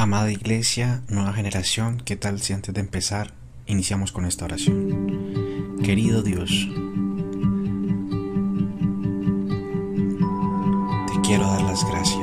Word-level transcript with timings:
Amada 0.00 0.32
Iglesia, 0.32 1.02
nueva 1.10 1.34
generación, 1.34 2.00
¿qué 2.02 2.16
tal 2.16 2.40
si 2.40 2.54
antes 2.54 2.72
de 2.72 2.80
empezar 2.80 3.34
iniciamos 3.66 4.12
con 4.12 4.24
esta 4.24 4.46
oración? 4.46 5.76
Querido 5.84 6.22
Dios, 6.22 6.48
te 11.06 11.20
quiero 11.20 11.46
dar 11.48 11.60
las 11.60 11.84
gracias 11.86 12.19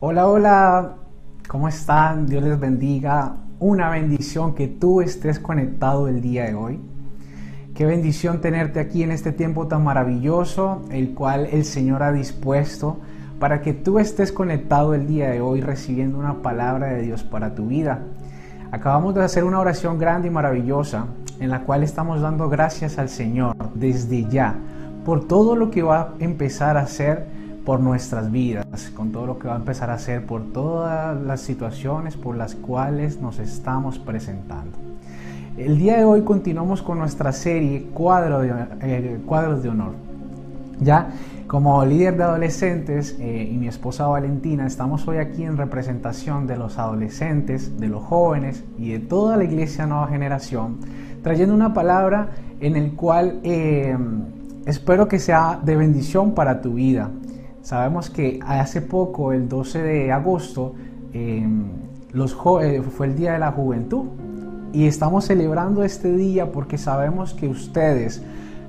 Hola, 0.00 0.28
hola, 0.28 0.94
¿cómo 1.48 1.66
están? 1.66 2.28
Dios 2.28 2.44
les 2.44 2.60
bendiga. 2.60 3.34
Una 3.58 3.90
bendición 3.90 4.54
que 4.54 4.68
tú 4.68 5.00
estés 5.00 5.40
conectado 5.40 6.06
el 6.06 6.20
día 6.20 6.44
de 6.44 6.54
hoy. 6.54 6.80
Qué 7.74 7.84
bendición 7.84 8.40
tenerte 8.40 8.78
aquí 8.78 9.02
en 9.02 9.10
este 9.10 9.32
tiempo 9.32 9.66
tan 9.66 9.82
maravilloso, 9.82 10.82
el 10.92 11.14
cual 11.14 11.48
el 11.50 11.64
Señor 11.64 12.04
ha 12.04 12.12
dispuesto 12.12 13.00
para 13.40 13.60
que 13.60 13.72
tú 13.72 13.98
estés 13.98 14.30
conectado 14.30 14.94
el 14.94 15.08
día 15.08 15.30
de 15.30 15.40
hoy 15.40 15.62
recibiendo 15.62 16.16
una 16.16 16.42
palabra 16.42 16.90
de 16.90 17.02
Dios 17.02 17.24
para 17.24 17.56
tu 17.56 17.66
vida. 17.66 17.98
Acabamos 18.70 19.16
de 19.16 19.24
hacer 19.24 19.42
una 19.42 19.58
oración 19.58 19.98
grande 19.98 20.28
y 20.28 20.30
maravillosa 20.30 21.06
en 21.40 21.50
la 21.50 21.62
cual 21.62 21.82
estamos 21.82 22.20
dando 22.20 22.48
gracias 22.48 22.98
al 22.98 23.08
Señor 23.08 23.56
desde 23.74 24.28
ya 24.28 24.54
por 25.04 25.26
todo 25.26 25.56
lo 25.56 25.72
que 25.72 25.82
va 25.82 26.00
a 26.00 26.14
empezar 26.20 26.76
a 26.76 26.82
hacer 26.82 27.37
por 27.68 27.80
nuestras 27.80 28.32
vidas, 28.32 28.64
con 28.96 29.12
todo 29.12 29.26
lo 29.26 29.38
que 29.38 29.46
va 29.46 29.52
a 29.52 29.58
empezar 29.58 29.90
a 29.90 29.92
hacer 29.92 30.24
por 30.24 30.54
todas 30.54 31.14
las 31.20 31.42
situaciones 31.42 32.16
por 32.16 32.34
las 32.34 32.54
cuales 32.54 33.20
nos 33.20 33.38
estamos 33.38 33.98
presentando. 33.98 34.78
El 35.58 35.76
día 35.76 35.98
de 35.98 36.04
hoy 36.04 36.22
continuamos 36.22 36.80
con 36.80 36.98
nuestra 36.98 37.30
serie 37.30 37.88
Cuadro 37.92 38.40
de, 38.40 38.54
eh, 38.80 39.20
Cuadros 39.26 39.62
de 39.62 39.68
Honor. 39.68 39.92
Ya 40.80 41.10
como 41.46 41.84
líder 41.84 42.16
de 42.16 42.22
adolescentes 42.22 43.14
eh, 43.20 43.50
y 43.52 43.58
mi 43.58 43.68
esposa 43.68 44.06
Valentina 44.06 44.66
estamos 44.66 45.06
hoy 45.06 45.18
aquí 45.18 45.44
en 45.44 45.58
representación 45.58 46.46
de 46.46 46.56
los 46.56 46.78
adolescentes, 46.78 47.78
de 47.78 47.88
los 47.88 48.02
jóvenes 48.02 48.64
y 48.78 48.92
de 48.92 48.98
toda 48.98 49.36
la 49.36 49.44
iglesia 49.44 49.84
nueva 49.84 50.08
generación, 50.08 50.78
trayendo 51.22 51.54
una 51.54 51.74
palabra 51.74 52.30
en 52.60 52.76
el 52.76 52.92
cual 52.92 53.40
eh, 53.42 53.94
espero 54.64 55.06
que 55.06 55.18
sea 55.18 55.60
de 55.62 55.76
bendición 55.76 56.32
para 56.32 56.62
tu 56.62 56.72
vida. 56.72 57.10
Sabemos 57.68 58.08
que 58.08 58.40
hace 58.46 58.80
poco, 58.80 59.30
el 59.30 59.46
12 59.46 59.82
de 59.82 60.10
agosto, 60.10 60.72
eh, 61.12 61.46
los 62.12 62.34
fue 62.34 63.06
el 63.06 63.14
Día 63.14 63.34
de 63.34 63.38
la 63.40 63.52
Juventud 63.52 64.06
y 64.72 64.86
estamos 64.86 65.26
celebrando 65.26 65.84
este 65.84 66.10
día 66.10 66.50
porque 66.50 66.78
sabemos 66.78 67.34
que 67.34 67.46
ustedes, 67.46 68.22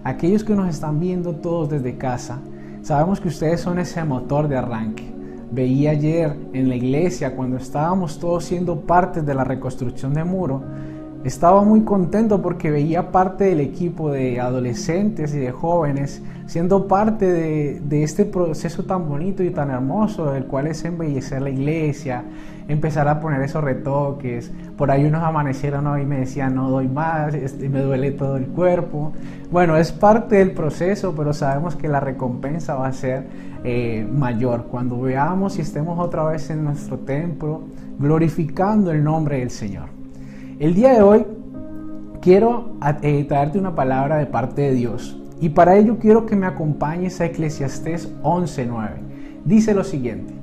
aquellos 0.04 0.44
que 0.44 0.54
nos 0.54 0.68
están 0.68 1.00
viendo 1.00 1.36
todos 1.36 1.70
desde 1.70 1.98
casa, 1.98 2.40
sabemos 2.82 3.22
que 3.22 3.30
ustedes 3.30 3.62
son 3.62 3.80
ese 3.80 4.04
motor 4.04 4.50
de 4.50 4.58
arranque. 4.58 5.09
Veía 5.50 5.92
ayer 5.92 6.36
en 6.52 6.68
la 6.68 6.76
iglesia 6.76 7.38
cuando 7.38 7.56
estábamos 7.56 8.20
todos 8.20 8.44
siendo 8.44 8.82
parte 8.82 9.22
de 9.22 9.34
la 9.34 9.46
reconstrucción 9.46 10.14
de 10.14 10.26
muro, 10.26 10.62
estaba 11.24 11.63
muy 11.63 11.81
contento 11.81 12.41
porque 12.41 12.72
veía 12.72 13.12
parte 13.12 13.46
del 13.46 13.59
equipo 13.59 14.12
de 14.12 14.40
adolescentes 14.40 15.34
y 15.34 15.40
de 15.40 15.52
jóvenes 15.52 16.22
siendo 16.50 16.88
parte 16.88 17.31
de, 17.31 18.03
este 18.03 18.25
proceso 18.25 18.84
tan 18.84 19.07
bonito 19.07 19.44
y 19.44 19.52
tan 19.52 19.69
hermoso, 19.69 20.34
el 20.34 20.46
cual 20.46 20.66
es 20.66 20.84
embellecer 20.84 21.44
la 21.44 21.52
iglesia, 21.52 22.24
empezar 22.68 23.08
a 23.08 23.19
poner 23.19 23.40
esos 23.44 23.63
retoques. 23.63 24.52
Por 24.75 24.90
ahí 24.90 25.06
unos 25.06 25.22
amanecieron 25.22 25.85
hoy 25.85 26.02
y 26.02 26.06
me 26.06 26.22
decían, 26.22 26.56
no 26.56 26.72
doy 26.72 26.88
más, 26.88 27.35
este, 27.35 27.69
me 27.69 27.81
duele 27.81 28.09
todo 28.09 28.35
el 28.38 28.47
cuerpo. 28.47 29.13
Bueno, 29.52 29.78
es 29.78 29.91
parte 29.91 30.38
del 30.38 30.53
proceso, 30.53 31.13
pero 31.16 31.34
sabemos 31.34 31.76
que 31.76 31.88
la 31.88 31.99
recompensa 31.99 32.73
va 32.73 32.88
a 32.88 32.94
ser 32.94 33.28
eh, 33.64 34.08
mayor 34.11 34.64
cuando 34.72 34.99
veamos 34.99 35.59
y 35.59 35.61
estemos 35.61 35.99
otra 35.99 36.23
vez 36.23 36.49
en 36.49 36.64
nuestro 36.64 36.97
templo 36.97 37.61
glorificando 37.99 38.91
el 38.91 39.03
nombre 39.03 39.38
del 39.38 39.52
Señor. 39.52 39.98
El 40.59 40.73
día 40.73 40.91
de 40.91 41.02
hoy 41.02 41.26
quiero 42.22 42.73
eh, 43.02 43.23
traerte 43.23 43.58
una 43.58 43.76
palabra 43.76 44.17
de 44.17 44.26
parte 44.26 44.61
de 44.64 44.73
Dios. 44.73 45.17
Y 45.40 45.47
para 45.47 45.78
ello 45.78 46.00
quiero 46.00 46.26
que 46.26 46.35
me 46.35 46.47
acompañes 46.47 47.22
a 47.22 47.26
Eclesiastés 47.28 48.14
11:9. 48.23 48.90
Dice 49.46 49.73
lo 49.73 49.85
siguiente: 49.85 50.34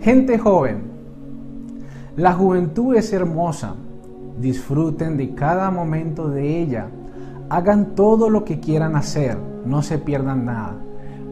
Gente 0.00 0.38
joven, 0.38 0.84
la 2.14 2.34
juventud 2.34 2.94
es 2.94 3.12
hermosa, 3.12 3.74
disfruten 4.40 5.16
de 5.16 5.34
cada 5.34 5.72
momento 5.72 6.28
de 6.28 6.60
ella, 6.60 6.86
hagan 7.50 7.96
todo 7.96 8.30
lo 8.30 8.44
que 8.44 8.60
quieran 8.60 8.94
hacer, 8.94 9.36
no 9.66 9.82
se 9.82 9.98
pierdan 9.98 10.44
nada, 10.44 10.76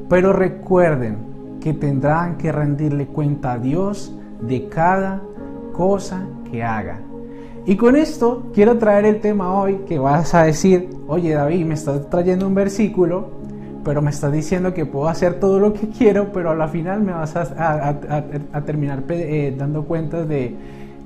pero 0.09 0.33
recuerden 0.33 1.59
que 1.61 1.75
tendrán 1.75 2.39
que 2.39 2.51
rendirle 2.51 3.07
cuenta 3.07 3.53
a 3.53 3.59
Dios 3.61 4.13
de 4.41 4.69
cada 4.69 5.23
cosa 5.73 6.27
que 6.51 6.65
hagan. 6.65 7.12
Y 7.65 7.77
con 7.77 7.95
esto 7.95 8.45
quiero 8.53 8.79
traer 8.79 9.05
el 9.05 9.21
tema 9.21 9.55
hoy 9.55 9.83
que 9.87 9.99
vas 9.99 10.35
a 10.35 10.45
decir, 10.45 10.91
oye 11.07 11.33
David, 11.33 11.65
me 11.65 11.75
estás 11.75 12.11
trayendo 12.11 12.47
un 12.49 12.55
versículo, 12.55 13.29
pero 13.85 14.03
me 14.03 14.11
estás 14.11 14.33
diciendo 14.33 14.75
que 14.75 14.85
puedo 14.85 15.09
hacer 15.09 15.39
todo 15.39 15.61
lo 15.61 15.73
que 15.73 15.89
quiero, 15.89 16.33
pero 16.33 16.51
a 16.51 16.57
la 16.57 16.67
final 16.67 17.03
me 17.03 17.13
vas 17.13 17.37
a, 17.37 18.63
terminar 18.67 19.05
eh, 19.09 19.55
dando 19.57 19.85
cuentas 19.85 20.29
de, 20.29 20.57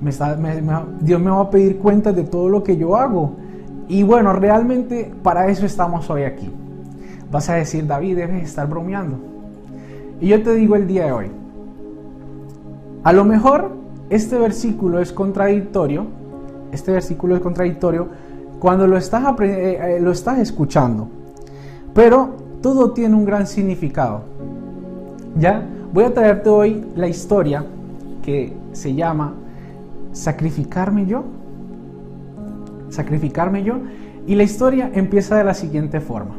me 0.01 0.11
Dios 1.01 1.21
me 1.21 1.29
va 1.29 1.41
a 1.41 1.49
pedir 1.51 1.77
cuentas 1.77 2.15
de 2.15 2.23
todo 2.23 2.49
lo 2.49 2.63
que 2.63 2.75
yo 2.75 2.95
hago. 2.95 3.35
Y 3.87 4.01
bueno, 4.03 4.33
realmente 4.33 5.11
para 5.21 5.47
eso 5.49 5.65
estamos 5.65 6.09
hoy 6.09 6.23
aquí. 6.23 6.51
Vas 7.31 7.49
a 7.49 7.55
decir, 7.55 7.85
David, 7.85 8.17
debes 8.17 8.43
estar 8.43 8.67
bromeando. 8.67 9.17
Y 10.19 10.29
yo 10.29 10.41
te 10.41 10.55
digo 10.55 10.75
el 10.75 10.87
día 10.87 11.05
de 11.05 11.11
hoy, 11.11 11.31
a 13.03 13.13
lo 13.13 13.25
mejor 13.25 13.71
este 14.09 14.37
versículo 14.37 14.99
es 14.99 15.11
contradictorio, 15.11 16.07
este 16.71 16.91
versículo 16.91 17.35
es 17.35 17.41
contradictorio 17.41 18.07
cuando 18.59 18.87
lo 18.87 18.97
estás, 18.97 19.23
eh, 19.41 19.79
eh, 19.81 19.99
lo 20.01 20.11
estás 20.11 20.39
escuchando, 20.39 21.07
pero 21.93 22.29
todo 22.61 22.91
tiene 22.91 23.15
un 23.15 23.25
gran 23.25 23.47
significado. 23.47 24.21
¿Ya? 25.37 25.63
Voy 25.93 26.03
a 26.03 26.13
traerte 26.13 26.49
hoy 26.49 26.85
la 26.95 27.07
historia 27.07 27.63
que 28.23 28.53
se 28.73 28.93
llama 28.93 29.33
Sacrificarme 30.11 31.05
yo. 31.05 31.23
Sacrificarme 32.89 33.63
yo. 33.63 33.75
Y 34.25 34.35
la 34.35 34.43
historia 34.43 34.91
empieza 34.93 35.37
de 35.37 35.43
la 35.43 35.53
siguiente 35.53 36.01
forma. 36.01 36.35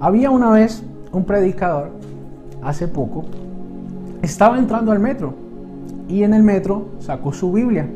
Había 0.00 0.30
una 0.30 0.50
vez 0.50 0.82
un 1.12 1.24
predicador, 1.24 1.90
hace 2.62 2.88
poco, 2.88 3.24
estaba 4.22 4.58
entrando 4.58 4.90
al 4.90 4.98
metro 4.98 5.34
y 6.08 6.24
en 6.24 6.34
el 6.34 6.42
metro 6.42 6.88
sacó 6.98 7.32
su 7.32 7.52
Biblia. 7.52 7.88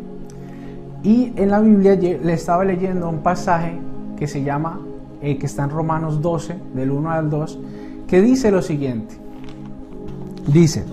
Y 1.09 1.33
en 1.37 1.49
la 1.49 1.61
Biblia 1.61 1.95
le 1.95 2.35
estaba 2.35 2.67
leyendo 2.67 3.09
un 3.09 3.21
pasaje 3.21 3.81
que 4.15 4.27
se 4.27 4.43
llama 4.43 4.79
eh, 5.23 5.39
que 5.39 5.47
está 5.47 5.65
en 5.65 5.71
Romanos 5.71 6.21
12, 6.21 6.55
del 6.75 6.91
1 6.91 7.11
al 7.11 7.31
2, 7.31 7.59
que 8.07 8.21
dice 8.21 8.51
lo 8.51 8.61
siguiente. 8.61 9.17
Dice, 10.47 10.85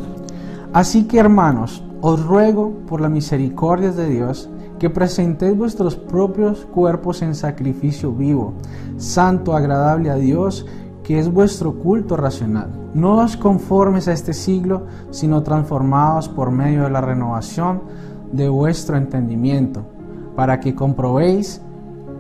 así 0.72 1.04
que 1.04 1.20
hermanos, 1.20 1.84
os 2.00 2.26
ruego 2.26 2.72
por 2.88 3.02
la 3.02 3.10
misericordia 3.10 3.92
de 3.92 4.10
Dios 4.10 4.50
que 4.80 4.90
presentéis 4.90 5.58
vuestros 5.58 5.98
propios 5.98 6.66
cuerpos 6.66 7.22
en 7.22 7.36
sacrificio 7.36 8.14
vivo, 8.14 8.54
santo, 8.96 9.54
agradable 9.54 10.12
a 10.12 10.16
Dios, 10.16 10.66
que 11.04 11.20
es 11.20 11.30
vuestro 11.30 11.74
culto 11.74 12.16
racional. 12.16 12.70
No 12.94 13.18
os 13.18 13.36
conformes 13.36 14.08
a 14.08 14.14
este 14.14 14.32
siglo, 14.32 14.84
sino 15.12 15.44
transformados 15.44 16.30
por 16.30 16.52
medio 16.52 16.84
de 16.84 16.90
la 16.90 17.02
renovación 17.02 17.82
de 18.32 18.48
vuestro 18.48 18.96
entendimiento, 18.96 19.86
para 20.36 20.60
que 20.60 20.76
comprobéis 20.76 21.62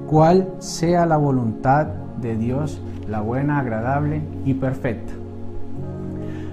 cuál 0.07 0.47
sea 0.59 1.05
la 1.05 1.17
voluntad 1.17 1.87
de 2.21 2.35
Dios, 2.35 2.81
la 3.09 3.21
buena, 3.21 3.59
agradable 3.59 4.21
y 4.45 4.53
perfecta. 4.53 5.13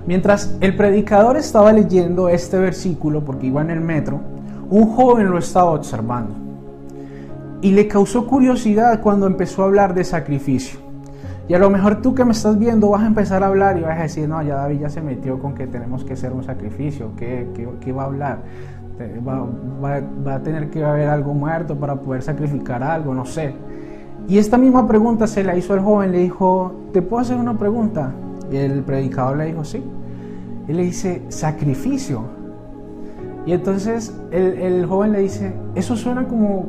Mientras 0.06 0.56
el 0.61 0.76
predicador 0.76 1.37
estaba 1.37 1.73
leyendo 1.73 2.29
este 2.29 2.59
versículo, 2.59 3.25
porque 3.25 3.47
iba 3.47 3.62
en 3.62 3.70
el 3.70 3.81
metro, 3.81 4.20
un 4.69 4.87
joven 4.94 5.31
lo 5.31 5.38
estaba 5.38 5.70
observando. 5.70 6.35
Y 7.61 7.70
le 7.70 7.87
causó 7.87 8.26
curiosidad 8.26 9.00
cuando 9.00 9.26
empezó 9.26 9.62
a 9.62 9.67
hablar 9.67 9.94
de 9.94 10.03
sacrificio. 10.03 10.81
Y 11.49 11.55
a 11.55 11.58
lo 11.58 11.70
mejor 11.70 12.00
tú 12.03 12.15
que 12.15 12.25
me 12.25 12.32
estás 12.32 12.58
viendo 12.58 12.88
vas 12.88 13.03
a 13.03 13.06
empezar 13.06 13.43
a 13.43 13.49
hablar 13.49 13.76
y 13.76 13.82
vas 13.82 13.99
a 13.99 14.03
decir, 14.03 14.29
no, 14.29 14.43
ya 14.43 14.55
David 14.56 14.81
ya 14.81 14.91
se 14.91 15.03
metió 15.03 15.38
con 15.38 15.55
que 15.55 15.67
tenemos 15.67 16.05
que 16.05 16.15
hacer 16.15 16.32
un 16.32 16.43
sacrificio, 16.43 17.11
¿qué, 17.17 17.49
qué, 17.81 17.93
va 17.93 18.05
a 18.05 18.06
hablar? 18.06 18.38
Va, 19.00 20.35
a 20.35 20.43
tener 20.43 20.71
que 20.71 20.85
haber 20.85 21.09
algo 21.09 21.35
muerto 21.35 21.77
para 21.77 21.97
poder 21.97 22.23
sacrificar 22.23 22.83
algo, 22.83 23.15
no 23.15 23.25
sé. 23.25 23.55
Y 24.29 24.39
esta 24.39 24.56
misma 24.56 24.87
pregunta 24.87 25.27
se 25.27 25.43
la 25.43 25.56
hizo 25.56 25.75
el 25.75 25.81
joven, 25.81 26.12
le 26.12 26.19
dijo, 26.19 26.73
¿te 26.93 27.03
puedo 27.03 27.23
hacer 27.23 27.37
una 27.37 27.59
pregunta? 27.59 28.12
Y 28.50 28.56
el 28.56 28.83
predicador 28.83 29.39
le 29.39 29.47
dijo, 29.47 29.65
sí. 29.65 29.83
Y 30.69 30.73
le 30.73 30.85
dice, 30.85 31.23
sacrificio. 31.29 32.43
Y 33.44 33.53
entonces 33.53 34.15
el, 34.31 34.87
joven 34.87 35.12
le 35.12 35.19
dice, 35.21 35.53
eso 35.75 35.97
suena 35.97 36.29
como, 36.29 36.67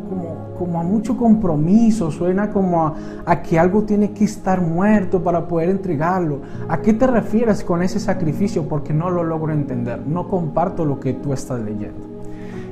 como, 0.58 0.80
a 0.80 0.84
mucho 0.84 1.16
compromiso, 1.16 2.10
suena 2.10 2.50
como 2.50 2.88
a, 2.88 2.96
a, 3.25 3.44
que 3.44 3.60
algo 3.60 3.84
tiene 3.84 4.12
que 4.12 4.24
estar 4.24 4.60
muerto 4.60 5.24
para 5.24 5.48
poder 5.48 5.70
entregarlo. 5.70 6.40
¿A 6.68 6.81
qué 6.81 6.94
te 6.94 7.06
refieres 7.06 7.64
con 7.64 7.84
ese 7.84 8.00
sacrificio? 8.00 8.68
Porque 8.68 8.92
no 8.92 9.12
lo 9.12 9.24
logro 9.24 9.54
entender, 9.54 10.02
no 10.08 10.28
comparto 10.28 10.84
lo 10.84 11.00
que 11.00 11.14
tú 11.14 11.31
estás 11.34 11.62
leyendo. 11.62 12.12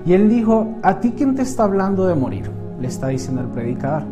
Y 0.06 0.14
él 0.14 0.30
dijo, 0.30 0.76
¿a 0.82 1.00
ti 1.00 1.14
quién 1.16 1.36
te 1.36 1.44
está 1.44 1.64
hablando 1.64 2.06
de 2.08 2.16
morir? 2.16 2.50
Le 2.80 2.88
está 2.88 3.08
diciendo 3.08 3.42
el 3.42 3.48
predicador. 3.48 4.04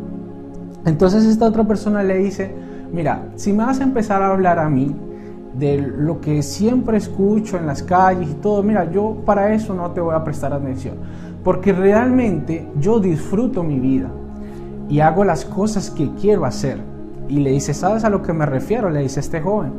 Entonces 0.85 1.25
esta 1.25 1.45
otra 1.45 1.63
persona 1.63 2.03
le 2.03 2.17
dice, 2.19 2.53
mira, 2.91 3.29
si 3.35 3.51
me 3.51 3.65
vas 3.65 3.79
a 3.79 3.83
empezar 3.83 4.21
a 4.21 4.31
hablar 4.31 4.59
a 4.59 4.69
mí 4.69 4.95
de 5.57 5.77
lo 5.77 6.21
que 6.21 6.41
siempre 6.43 6.97
escucho 6.97 7.57
en 7.57 7.65
las 7.65 7.83
calles 7.83 8.29
y 8.29 8.33
todo, 8.35 8.63
mira, 8.63 8.89
yo 8.91 9.17
para 9.25 9.53
eso 9.53 9.73
no 9.73 9.91
te 9.91 9.99
voy 9.99 10.15
a 10.15 10.23
prestar 10.23 10.53
atención, 10.53 10.95
porque 11.43 11.73
realmente 11.73 12.67
yo 12.79 12.99
disfruto 12.99 13.63
mi 13.63 13.79
vida 13.79 14.09
y 14.87 14.99
hago 14.99 15.23
las 15.23 15.45
cosas 15.45 15.89
que 15.89 16.11
quiero 16.15 16.45
hacer. 16.45 16.77
Y 17.27 17.39
le 17.39 17.51
dice, 17.51 17.73
¿sabes 17.73 18.03
a 18.03 18.09
lo 18.09 18.23
que 18.23 18.33
me 18.33 18.45
refiero? 18.45 18.89
Le 18.89 19.01
dice 19.01 19.19
este 19.19 19.39
joven. 19.39 19.71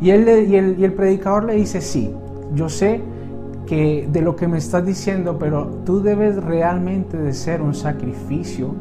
Y, 0.00 0.10
él 0.10 0.28
y, 0.48 0.56
el, 0.56 0.78
y 0.78 0.84
el 0.84 0.92
predicador 0.92 1.44
le 1.44 1.54
dice, 1.54 1.80
sí, 1.80 2.14
yo 2.54 2.68
sé 2.68 3.00
que 3.68 4.08
de 4.10 4.22
lo 4.22 4.34
que 4.34 4.48
me 4.48 4.56
estás 4.56 4.84
diciendo, 4.84 5.38
pero 5.38 5.66
tú 5.84 6.00
debes 6.00 6.42
realmente 6.42 7.18
de 7.18 7.34
ser 7.34 7.60
un 7.60 7.74
sacrificio 7.74 8.74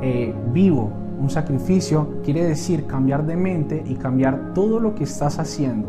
eh, 0.00 0.34
vivo. 0.52 0.90
Un 1.20 1.28
sacrificio 1.28 2.20
quiere 2.24 2.44
decir 2.44 2.86
cambiar 2.86 3.26
de 3.26 3.36
mente 3.36 3.84
y 3.86 3.96
cambiar 3.96 4.54
todo 4.54 4.80
lo 4.80 4.94
que 4.94 5.04
estás 5.04 5.38
haciendo, 5.38 5.88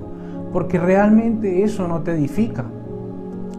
porque 0.51 0.77
realmente 0.77 1.63
eso 1.63 1.87
no 1.87 2.01
te 2.01 2.11
edifica. 2.11 2.65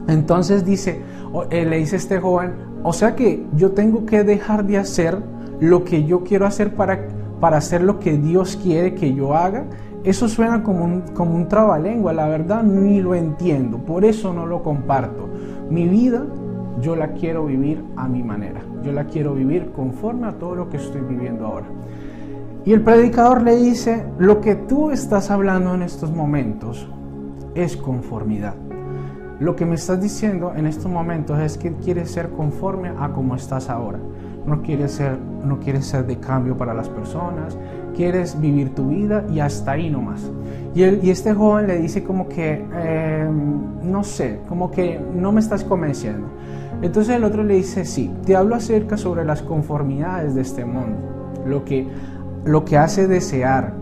Entonces 0.09 0.62
dice, 0.67 1.00
eh, 1.49 1.65
le 1.65 1.79
dice 1.79 1.97
este 1.97 2.21
joven, 2.21 2.53
o 2.83 2.93
sea 2.93 3.17
que 3.17 3.47
yo 3.56 3.71
tengo 3.71 4.05
que 4.05 4.25
dejar 4.25 4.67
de 4.67 4.77
hacer 4.77 5.17
lo 5.59 5.85
que 5.85 6.05
yo 6.05 6.23
quiero 6.23 6.44
hacer 6.44 6.75
para, 6.75 7.09
para 7.41 7.56
hacer 7.56 7.83
lo 7.83 7.99
que 7.99 8.19
Dios 8.19 8.59
quiere 8.62 8.94
que 8.94 9.15
yo 9.15 9.35
haga. 9.35 9.65
Eso 10.04 10.28
suena 10.28 10.62
como 10.62 10.84
un, 10.84 11.00
como 11.14 11.37
un 11.37 11.46
trabalengua, 11.46 12.12
la 12.12 12.26
verdad 12.26 12.62
ni 12.64 13.00
lo 13.00 13.14
entiendo, 13.14 13.78
por 13.78 14.04
eso 14.04 14.32
no 14.32 14.46
lo 14.46 14.62
comparto. 14.62 15.28
Mi 15.70 15.87
vida 15.87 16.25
yo 16.81 16.96
la 16.96 17.12
quiero 17.12 17.46
vivir 17.46 17.84
a 17.96 18.08
mi 18.08 18.22
manera, 18.22 18.62
yo 18.82 18.93
la 18.93 19.04
quiero 19.04 19.34
vivir 19.34 19.70
conforme 19.70 20.26
a 20.26 20.32
todo 20.32 20.56
lo 20.56 20.69
que 20.69 20.78
estoy 20.78 21.02
viviendo 21.02 21.46
ahora. 21.46 21.66
Y 22.64 22.72
el 22.72 22.82
predicador 22.82 23.43
le 23.43 23.56
dice, 23.56 24.04
lo 24.19 24.40
que 24.40 24.54
tú 24.54 24.90
estás 24.90 25.31
hablando 25.31 25.75
en 25.75 25.82
estos 25.82 26.12
momentos 26.12 26.88
es 27.55 27.77
conformidad. 27.77 28.55
Lo 29.41 29.56
que 29.56 29.67
me 29.67 29.74
estás 29.74 30.00
diciendo 30.00 30.53
en 30.55 30.67
estos 30.67 30.91
momentos 30.91 31.38
es 31.41 31.58
que 31.58 31.74
quieres 31.74 32.12
ser 32.12 32.31
conforme 32.31 32.91
a 32.91 33.12
como 33.12 33.34
estás 33.34 33.69
ahora. 33.69 33.98
No 34.46 34.62
quieres 34.62 34.93
ser, 34.93 35.19
no 35.19 35.58
quieres 35.58 35.86
ser 35.86 36.06
de 36.06 36.19
cambio 36.19 36.56
para 36.56 36.74
las 36.74 36.88
personas, 36.88 37.58
quieres 37.93 38.41
vivir 38.41 38.75
tu 38.75 38.89
vida 38.89 39.25
y 39.32 39.41
hasta 39.41 39.72
ahí 39.72 39.91
nomás. 39.91 40.20
Y, 40.75 40.84
y 40.84 41.11
este 41.11 41.32
joven 41.34 41.67
le 41.67 41.79
dice 41.79 42.03
como 42.03 42.29
que, 42.29 42.65
em, 42.82 43.91
no 43.91 44.05
sé, 44.05 44.41
como 44.49 44.70
que 44.70 45.01
no 45.15 45.32
me 45.32 45.41
estás 45.41 45.65
convenciendo. 45.65 46.27
Entonces 46.82 47.15
el 47.15 47.25
otro 47.25 47.44
le 47.44 47.55
dice, 47.55 47.84
sí, 47.84 48.11
te 48.27 48.34
hablo 48.34 48.56
acerca 48.56 48.96
sobre 48.96 49.25
las 49.25 49.41
conformidades 49.41 50.34
de 50.34 50.41
este 50.41 50.65
mundo, 50.65 50.99
lo 51.46 51.65
que, 51.65 51.87
lo 52.44 52.65
que 52.65 52.77
hace 52.77 53.06
desear, 53.06 53.75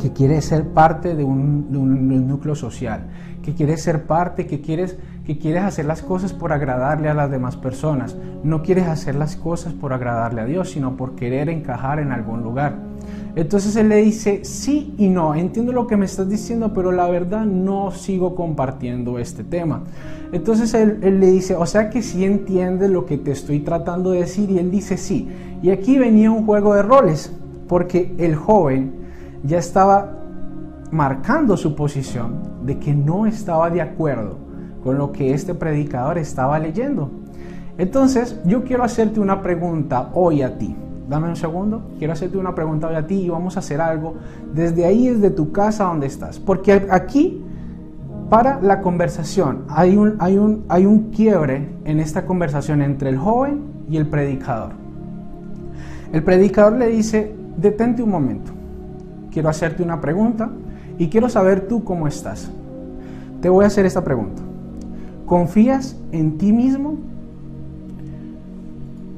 que 0.00 0.12
quieres 0.12 0.46
ser 0.46 0.66
parte 0.68 1.14
de 1.14 1.22
un, 1.22 1.70
de 1.70 1.78
un 1.78 2.26
núcleo 2.26 2.56
social, 2.56 3.06
que 3.42 3.54
quieres 3.54 3.82
ser 3.82 4.04
parte, 4.06 4.46
que 4.46 4.60
quieres, 4.60 4.96
que 5.30 5.38
quieres 5.38 5.62
hacer 5.62 5.84
las 5.84 6.02
cosas 6.02 6.32
por 6.32 6.52
agradarle 6.52 7.08
a 7.08 7.14
las 7.14 7.30
demás 7.30 7.56
personas. 7.56 8.16
No 8.42 8.64
quieres 8.64 8.88
hacer 8.88 9.14
las 9.14 9.36
cosas 9.36 9.72
por 9.72 9.92
agradarle 9.92 10.40
a 10.40 10.44
Dios, 10.44 10.70
sino 10.70 10.96
por 10.96 11.14
querer 11.14 11.48
encajar 11.48 12.00
en 12.00 12.10
algún 12.10 12.42
lugar. 12.42 12.74
Entonces 13.36 13.76
él 13.76 13.90
le 13.90 13.98
dice, 13.98 14.44
sí 14.44 14.92
y 14.98 15.08
no, 15.08 15.36
entiendo 15.36 15.70
lo 15.70 15.86
que 15.86 15.96
me 15.96 16.06
estás 16.06 16.28
diciendo, 16.28 16.72
pero 16.74 16.90
la 16.90 17.08
verdad 17.08 17.44
no 17.44 17.92
sigo 17.92 18.34
compartiendo 18.34 19.20
este 19.20 19.44
tema. 19.44 19.84
Entonces 20.32 20.74
él, 20.74 20.98
le 21.00 21.30
dice, 21.30 21.54
o 21.54 21.64
sea 21.64 21.90
que 21.90 22.02
sí 22.02 22.24
entiende 22.24 22.88
lo 22.88 23.06
que 23.06 23.16
te 23.16 23.30
estoy 23.30 23.60
tratando 23.60 24.10
de 24.10 24.22
decir 24.22 24.50
y 24.50 24.58
él 24.58 24.72
dice 24.72 24.96
sí. 24.96 25.28
Y 25.62 25.70
aquí 25.70 25.96
venía 25.96 26.32
un 26.32 26.44
juego 26.44 26.74
de 26.74 26.82
roles, 26.82 27.32
porque 27.68 28.16
el 28.18 28.34
joven 28.34 28.94
ya 29.44 29.58
estaba 29.58 30.10
marcando 30.90 31.56
su 31.56 31.76
posición 31.76 32.64
de 32.64 32.80
que 32.80 32.92
no 32.92 33.26
estaba 33.26 33.70
de 33.70 33.80
acuerdo 33.80 34.49
con 34.82 34.98
lo 34.98 35.12
que 35.12 35.32
este 35.34 35.54
predicador 35.54 36.18
estaba 36.18 36.58
leyendo. 36.58 37.10
Entonces 37.78 38.38
yo 38.44 38.64
quiero 38.64 38.84
hacerte 38.84 39.20
una 39.20 39.42
pregunta 39.42 40.10
hoy 40.14 40.42
a 40.42 40.58
ti 40.58 40.76
dame 41.10 41.28
un 41.28 41.34
segundo, 41.34 41.82
quiero 41.98 42.12
hacerte 42.12 42.38
una 42.38 42.54
pregunta 42.54 42.86
hoy 42.86 42.94
a 42.94 43.04
ti 43.04 43.22
y 43.22 43.28
vamos 43.28 43.56
a 43.56 43.58
hacer 43.58 43.80
algo 43.80 44.14
desde 44.54 44.86
ahí, 44.86 45.08
desde 45.08 45.30
tu 45.30 45.50
casa 45.50 45.84
donde 45.84 46.06
estás. 46.06 46.38
Porque 46.38 46.86
aquí, 46.88 47.44
para 48.30 48.60
la 48.60 48.80
conversación, 48.80 49.64
hay 49.68 49.96
un, 49.96 50.14
hay 50.20 50.38
un, 50.38 50.64
hay 50.68 50.86
un 50.86 51.10
quiebre 51.10 51.68
en 51.84 51.98
esta 51.98 52.24
conversación 52.24 52.80
entre 52.80 53.10
el 53.10 53.18
joven 53.18 53.64
y 53.90 53.96
el 53.96 54.06
predicador. 54.06 54.70
El 56.12 56.22
predicador 56.22 56.74
le 56.74 56.86
dice, 56.86 57.34
detente 57.56 58.04
un 58.04 58.10
momento. 58.10 58.52
quiero 59.32 59.48
hacerte 59.48 59.82
una 59.82 60.00
pregunta 60.00 60.48
y 60.96 61.08
quiero 61.08 61.28
saber 61.28 61.66
tú 61.66 61.82
cómo 61.82 62.06
estás. 62.06 62.52
Te 63.40 63.48
voy 63.48 63.64
a 63.64 63.66
hacer 63.66 63.84
esta 63.84 64.04
pregunta. 64.04 64.42
¿Confías 65.30 65.94
en 66.10 66.38
ti 66.38 66.52
mismo? 66.52 66.98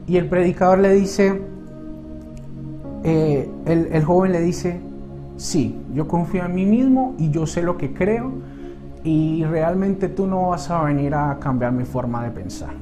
Y 0.07 0.19
el 0.19 0.29
predicador 0.29 0.81
le 0.81 0.93
dice, 0.93 1.41
eh, 3.03 3.49
el, 3.65 4.05
joven 4.05 4.33
le 4.33 4.43
dice, 4.43 4.79
sí, 5.39 5.75
yo 5.95 6.07
confío 6.09 6.45
en 6.45 6.55
mí 6.55 6.67
mismo 6.67 7.15
y 7.17 7.31
yo 7.31 7.47
sé 7.47 7.63
lo 7.63 7.79
que 7.79 7.95
creo 7.95 8.31
y 9.03 9.43
realmente 9.45 10.11
tú 10.11 10.27
no 10.27 10.51
vas 10.51 10.71
a 10.71 10.83
venir 10.83 11.15
a 11.15 11.39
cambiar 11.41 11.73
mi 11.73 11.87
forma 11.87 12.23
de 12.25 12.31
pensar. 12.31 12.75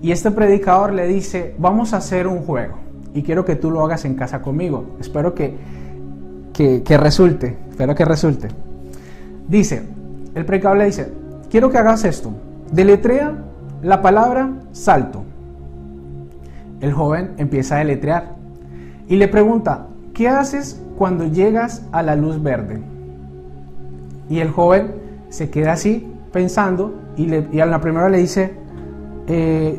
Y 0.00 0.12
este 0.12 0.30
predicador 0.30 0.94
le 0.94 1.06
dice, 1.06 1.54
vamos 1.58 1.92
a 1.92 1.98
hacer 1.98 2.26
un 2.26 2.38
juego 2.38 2.76
y 3.12 3.22
quiero 3.22 3.44
que 3.44 3.54
tú 3.54 3.70
lo 3.70 3.84
hagas 3.84 4.06
en 4.06 4.14
casa 4.14 4.40
conmigo. 4.40 4.96
Espero 4.98 5.34
que, 5.34 5.54
que, 6.54 6.96
resulte, 6.96 7.58
espero 7.68 7.94
que 7.94 8.06
resulte. 8.06 8.48
Dice, 9.46 9.82
el 10.34 10.46
predicador 10.46 10.78
le 10.78 10.86
dice, 10.86 11.20
quiero 11.52 11.70
que 11.70 11.76
hagas 11.76 12.04
esto. 12.04 12.32
Deletrea 12.72 13.34
la 13.82 14.00
palabra 14.00 14.54
salto. 14.72 15.22
El 16.80 16.92
joven 16.94 17.34
empieza 17.36 17.76
a 17.76 17.78
deletrear 17.80 18.36
y 19.06 19.16
le 19.16 19.28
pregunta, 19.28 19.86
¿qué 20.14 20.28
haces 20.28 20.82
cuando 20.96 21.26
llegas 21.26 21.86
a 21.92 22.02
la 22.02 22.16
luz 22.16 22.42
verde? 22.42 22.80
Y 24.30 24.40
el 24.40 24.48
joven 24.48 24.94
se 25.28 25.50
queda 25.50 25.72
así 25.72 26.10
pensando 26.32 26.94
y, 27.18 27.60
a 27.60 27.66
la 27.66 27.80
primera 27.82 28.08
le 28.08 28.18
dice, 28.18 28.54
eh, 29.26 29.78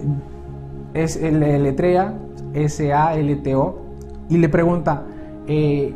es, 0.94 1.20
le 1.20 1.58
letrea 1.58 2.14
S-A-L-T-O 2.54 3.82
y 4.30 4.38
le 4.38 4.48
pregunta, 4.48 5.06
eh, 5.48 5.92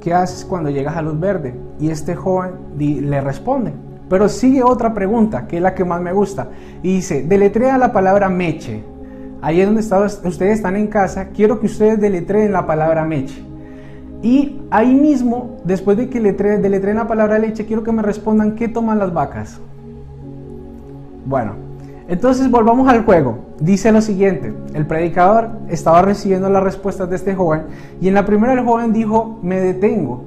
¿qué 0.00 0.14
haces 0.14 0.46
cuando 0.46 0.70
llegas 0.70 0.96
a 0.96 1.02
luz 1.02 1.20
verde? 1.20 1.54
Y 1.78 1.90
este 1.90 2.16
joven 2.16 2.52
le 2.78 3.20
responde, 3.20 3.74
pero 4.08 4.28
sigue 4.28 4.62
otra 4.62 4.94
pregunta, 4.94 5.46
que 5.46 5.56
es 5.56 5.62
la 5.62 5.74
que 5.74 5.84
más 5.84 6.00
me 6.00 6.12
gusta, 6.12 6.48
y 6.82 6.96
dice, 6.96 7.22
deletrea 7.22 7.78
la 7.78 7.92
palabra 7.92 8.28
meche. 8.28 8.82
Ahí 9.40 9.60
es 9.60 9.66
donde 9.66 9.80
ustedes 9.80 10.56
están 10.56 10.76
en 10.76 10.86
casa, 10.86 11.28
quiero 11.28 11.58
que 11.60 11.66
ustedes 11.66 12.00
deletreen 12.00 12.52
la 12.52 12.66
palabra 12.66 13.04
meche. 13.04 13.42
Y 14.22 14.62
ahí 14.70 14.94
mismo, 14.94 15.56
después 15.64 15.96
de 15.96 16.08
que 16.08 16.20
deletreen 16.20 16.96
la 16.96 17.08
palabra 17.08 17.38
leche, 17.38 17.66
quiero 17.66 17.82
que 17.82 17.90
me 17.90 18.02
respondan 18.02 18.54
qué 18.54 18.68
toman 18.68 19.00
las 19.00 19.12
vacas. 19.12 19.60
Bueno, 21.26 21.54
entonces 22.08 22.50
volvamos 22.50 22.88
al 22.88 23.04
juego. 23.04 23.38
Dice 23.58 23.90
lo 23.90 24.00
siguiente, 24.00 24.52
el 24.74 24.86
predicador 24.86 25.50
estaba 25.68 26.02
recibiendo 26.02 26.48
las 26.48 26.62
respuestas 26.62 27.08
de 27.10 27.16
este 27.16 27.34
joven 27.34 27.62
y 28.00 28.08
en 28.08 28.14
la 28.14 28.26
primera 28.26 28.52
el 28.52 28.64
joven 28.64 28.92
dijo, 28.92 29.38
me 29.42 29.60
detengo. 29.60 30.24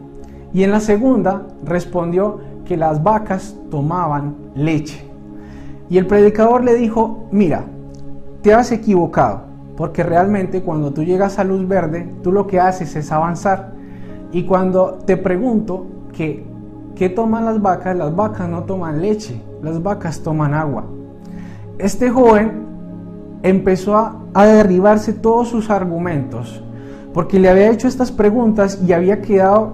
Y 0.53 0.63
en 0.63 0.71
la 0.71 0.79
segunda 0.79 1.43
respondió 1.63 2.39
que 2.65 2.77
las 2.77 3.01
vacas 3.03 3.55
tomaban 3.71 4.35
leche. 4.55 5.09
Y 5.89 5.97
el 5.97 6.07
predicador 6.07 6.63
le 6.63 6.75
dijo, 6.75 7.27
mira, 7.31 7.65
te 8.41 8.53
has 8.53 8.71
equivocado, 8.71 9.43
porque 9.77 10.03
realmente 10.03 10.61
cuando 10.61 10.91
tú 10.91 11.03
llegas 11.03 11.39
a 11.39 11.43
luz 11.43 11.67
verde, 11.67 12.11
tú 12.23 12.31
lo 12.31 12.47
que 12.47 12.59
haces 12.59 12.95
es 12.95 13.11
avanzar. 13.11 13.73
Y 14.31 14.43
cuando 14.43 14.99
te 15.05 15.15
pregunto 15.15 15.85
que, 16.11 16.45
¿qué 16.95 17.09
toman 17.09 17.45
las 17.45 17.61
vacas? 17.61 17.95
Las 17.95 18.15
vacas 18.15 18.49
no 18.49 18.63
toman 18.63 19.01
leche, 19.01 19.41
las 19.61 19.81
vacas 19.81 20.21
toman 20.21 20.53
agua 20.53 20.85
este 21.77 22.09
joven 22.09 22.65
empezó 23.43 23.97
a, 23.97 24.21
derribarse 24.45 25.13
todos 25.13 25.47
sus 25.49 25.69
argumentos, 25.69 26.61
porque 27.13 27.39
le 27.39 27.49
había 27.49 27.69
hecho 27.69 27.87
estas 27.87 28.11
preguntas 28.11 28.81
y 28.85 28.91
había 28.91 29.21
quedado 29.21 29.73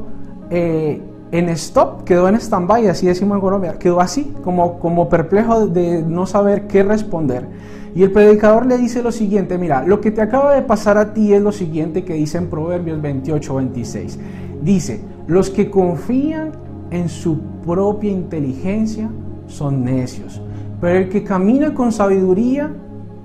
eh, 0.49 1.01
en 1.31 1.49
stop, 1.49 2.03
quedó 2.03 2.27
en 2.27 2.35
stand-by, 2.35 2.87
así 2.87 3.07
decimos 3.07 3.35
en 3.35 3.41
Colombia, 3.41 3.79
quedó 3.79 4.01
así, 4.01 4.33
como, 4.43 4.79
como 4.79 5.09
perplejo 5.09 5.67
de 5.67 6.03
no 6.03 6.25
saber 6.25 6.67
qué 6.67 6.83
responder. 6.83 7.47
Y 7.95 8.03
el 8.03 8.11
predicador 8.11 8.65
le 8.65 8.77
dice 8.77 9.01
lo 9.03 9.11
siguiente, 9.11 9.57
mira, 9.57 9.83
lo 9.85 10.01
que 10.01 10.11
te 10.11 10.21
acaba 10.21 10.53
de 10.53 10.61
pasar 10.61 10.97
a 10.97 11.13
ti 11.13 11.33
es 11.33 11.41
lo 11.41 11.51
siguiente 11.51 12.03
que 12.03 12.13
dice 12.13 12.37
en 12.37 12.49
Proverbios 12.49 13.01
28, 13.01 13.55
26. 13.55 14.19
Dice, 14.61 15.01
los 15.27 15.49
que 15.49 15.69
confían 15.69 16.51
en 16.89 17.09
su 17.09 17.39
propia 17.65 18.11
inteligencia 18.11 19.09
son 19.47 19.83
necios 19.83 20.41
pero 20.81 20.97
el 20.97 21.09
que 21.09 21.23
camina 21.23 21.73
con 21.73 21.91
sabiduría 21.91 22.73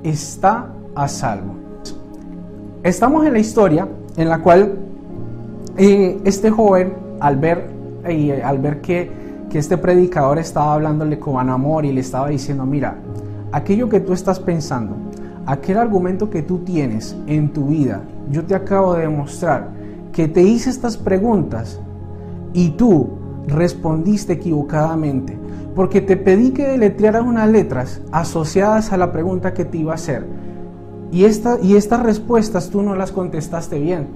está 0.02 0.68
a 0.94 1.08
salvo. 1.08 1.54
Estamos 2.82 3.26
en 3.26 3.32
la 3.32 3.38
historia 3.38 3.88
en 4.16 4.28
la 4.28 4.42
cual 4.42 4.76
eh, 5.78 6.18
este 6.24 6.50
joven, 6.50 6.92
al 7.18 7.36
ver, 7.38 7.70
eh, 8.08 8.42
al 8.42 8.58
ver 8.58 8.80
que, 8.80 9.10
que 9.50 9.58
este 9.58 9.78
predicador 9.78 10.38
estaba 10.38 10.74
hablándole 10.74 11.18
con 11.18 11.48
amor 11.48 11.84
y 11.84 11.92
le 11.92 12.00
estaba 12.00 12.28
diciendo, 12.28 12.64
mira, 12.64 12.96
aquello 13.52 13.88
que 13.88 14.00
tú 14.00 14.12
estás 14.12 14.40
pensando, 14.40 14.96
aquel 15.46 15.78
argumento 15.78 16.30
que 16.30 16.42
tú 16.42 16.58
tienes 16.58 17.16
en 17.26 17.52
tu 17.52 17.66
vida, 17.66 18.02
yo 18.30 18.44
te 18.44 18.54
acabo 18.54 18.94
de 18.94 19.02
demostrar 19.02 19.70
que 20.12 20.28
te 20.28 20.42
hice 20.42 20.70
estas 20.70 20.96
preguntas 20.96 21.80
y 22.52 22.70
tú 22.70 23.10
respondiste 23.46 24.32
equivocadamente 24.32 25.38
porque 25.76 26.00
te 26.00 26.16
pedí 26.16 26.52
que 26.52 26.66
deletrearas 26.66 27.22
unas 27.22 27.50
letras 27.50 28.00
asociadas 28.10 28.92
a 28.92 28.96
la 28.96 29.12
pregunta 29.12 29.52
que 29.52 29.66
te 29.66 29.76
iba 29.76 29.92
a 29.92 29.96
hacer. 29.96 30.26
Y, 31.12 31.24
esta, 31.24 31.58
y 31.62 31.76
estas 31.76 32.02
respuestas 32.02 32.70
tú 32.70 32.82
no 32.82 32.96
las 32.96 33.12
contestaste 33.12 33.78
bien. 33.78 34.08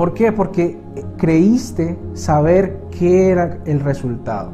¿Por 0.00 0.14
qué? 0.14 0.32
Porque 0.32 0.78
creíste 1.18 1.98
saber 2.14 2.80
qué 2.98 3.28
era 3.28 3.58
el 3.66 3.80
resultado. 3.80 4.50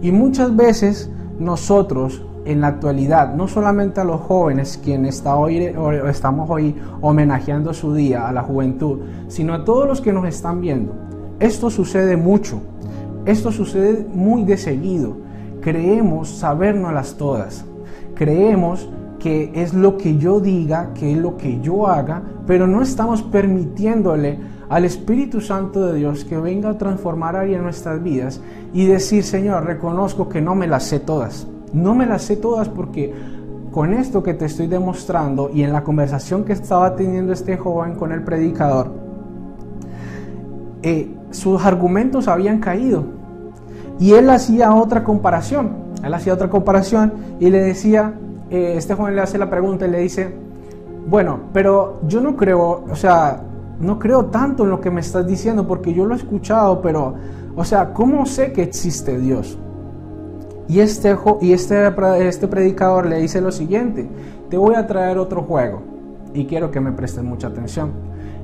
Y 0.00 0.12
muchas 0.12 0.56
veces 0.56 1.10
nosotros 1.38 2.24
en 2.46 2.62
la 2.62 2.68
actualidad, 2.68 3.34
no 3.34 3.48
solamente 3.48 4.00
a 4.00 4.04
los 4.04 4.22
jóvenes, 4.22 4.80
quienes 4.82 5.16
está 5.16 5.36
hoy, 5.36 5.74
estamos 6.08 6.48
hoy 6.48 6.74
homenajeando 7.02 7.74
su 7.74 7.92
día, 7.92 8.26
a 8.26 8.32
la 8.32 8.42
juventud, 8.42 9.00
sino 9.26 9.52
a 9.52 9.62
todos 9.66 9.86
los 9.86 10.00
que 10.00 10.14
nos 10.14 10.26
están 10.26 10.62
viendo. 10.62 10.94
Esto 11.38 11.68
sucede 11.68 12.16
mucho, 12.16 12.62
esto 13.26 13.52
sucede 13.52 14.06
muy 14.10 14.44
de 14.44 14.56
seguido 14.56 15.18
creemos 15.60 16.30
sabernoslas 16.30 17.18
todas. 17.18 17.66
Creemos 18.14 18.88
que 19.18 19.50
es 19.54 19.74
lo 19.74 19.98
que 19.98 20.16
yo 20.16 20.40
diga, 20.40 20.94
que 20.94 21.12
es 21.12 21.18
lo 21.18 21.36
que 21.36 21.60
yo 21.60 21.88
haga, 21.88 22.22
pero 22.46 22.66
no 22.66 22.80
estamos 22.80 23.22
permitiéndole 23.22 24.38
al 24.68 24.84
Espíritu 24.84 25.40
Santo 25.40 25.86
de 25.86 25.98
Dios 25.98 26.24
que 26.24 26.36
venga 26.38 26.70
a 26.70 26.78
transformar 26.78 27.36
ahí 27.36 27.54
en 27.54 27.62
nuestras 27.62 28.02
vidas 28.02 28.40
y 28.72 28.86
decir, 28.86 29.24
Señor, 29.24 29.64
reconozco 29.64 30.28
que 30.28 30.40
no 30.40 30.54
me 30.54 30.66
las 30.66 30.84
sé 30.84 31.00
todas. 31.00 31.46
No 31.72 31.94
me 31.94 32.06
las 32.06 32.22
sé 32.22 32.36
todas 32.36 32.68
porque 32.68 33.14
con 33.72 33.92
esto 33.92 34.22
que 34.22 34.34
te 34.34 34.46
estoy 34.46 34.66
demostrando 34.66 35.50
y 35.52 35.62
en 35.62 35.72
la 35.72 35.84
conversación 35.84 36.44
que 36.44 36.52
estaba 36.52 36.96
teniendo 36.96 37.32
este 37.32 37.56
joven 37.56 37.94
con 37.94 38.12
el 38.12 38.22
predicador, 38.22 38.90
eh, 40.82 41.14
sus 41.30 41.64
argumentos 41.64 42.28
habían 42.28 42.60
caído 42.60 43.04
y 43.98 44.12
él 44.12 44.30
hacía 44.30 44.72
otra 44.74 45.02
comparación, 45.02 45.70
él 46.04 46.14
hacía 46.14 46.34
otra 46.34 46.48
comparación 46.48 47.12
y 47.40 47.50
le 47.50 47.60
decía, 47.60 48.14
eh, 48.50 48.74
este 48.76 48.94
joven 48.94 49.16
le 49.16 49.22
hace 49.22 49.38
la 49.38 49.50
pregunta 49.50 49.86
y 49.86 49.90
le 49.90 50.00
dice, 50.00 50.34
bueno, 51.08 51.40
pero 51.52 52.00
yo 52.06 52.20
no 52.20 52.36
creo, 52.36 52.84
o 52.90 52.96
sea, 52.96 53.42
no 53.80 53.98
creo 53.98 54.26
tanto 54.26 54.64
en 54.64 54.70
lo 54.70 54.80
que 54.80 54.90
me 54.90 55.00
estás 55.00 55.26
diciendo 55.26 55.66
porque 55.66 55.94
yo 55.94 56.04
lo 56.04 56.14
he 56.14 56.16
escuchado, 56.16 56.80
pero, 56.82 57.14
o 57.54 57.64
sea, 57.64 57.92
¿cómo 57.92 58.26
sé 58.26 58.52
que 58.52 58.62
existe 58.62 59.18
Dios? 59.18 59.58
Y 60.68 60.80
este, 60.80 61.16
y 61.40 61.52
este, 61.52 61.92
este 62.28 62.48
predicador 62.48 63.06
le 63.06 63.20
dice 63.20 63.40
lo 63.40 63.50
siguiente, 63.50 64.08
te 64.50 64.56
voy 64.56 64.74
a 64.74 64.86
traer 64.86 65.18
otro 65.18 65.42
juego 65.42 65.82
y 66.34 66.44
quiero 66.44 66.70
que 66.70 66.80
me 66.80 66.92
prestes 66.92 67.24
mucha 67.24 67.48
atención. 67.48 67.92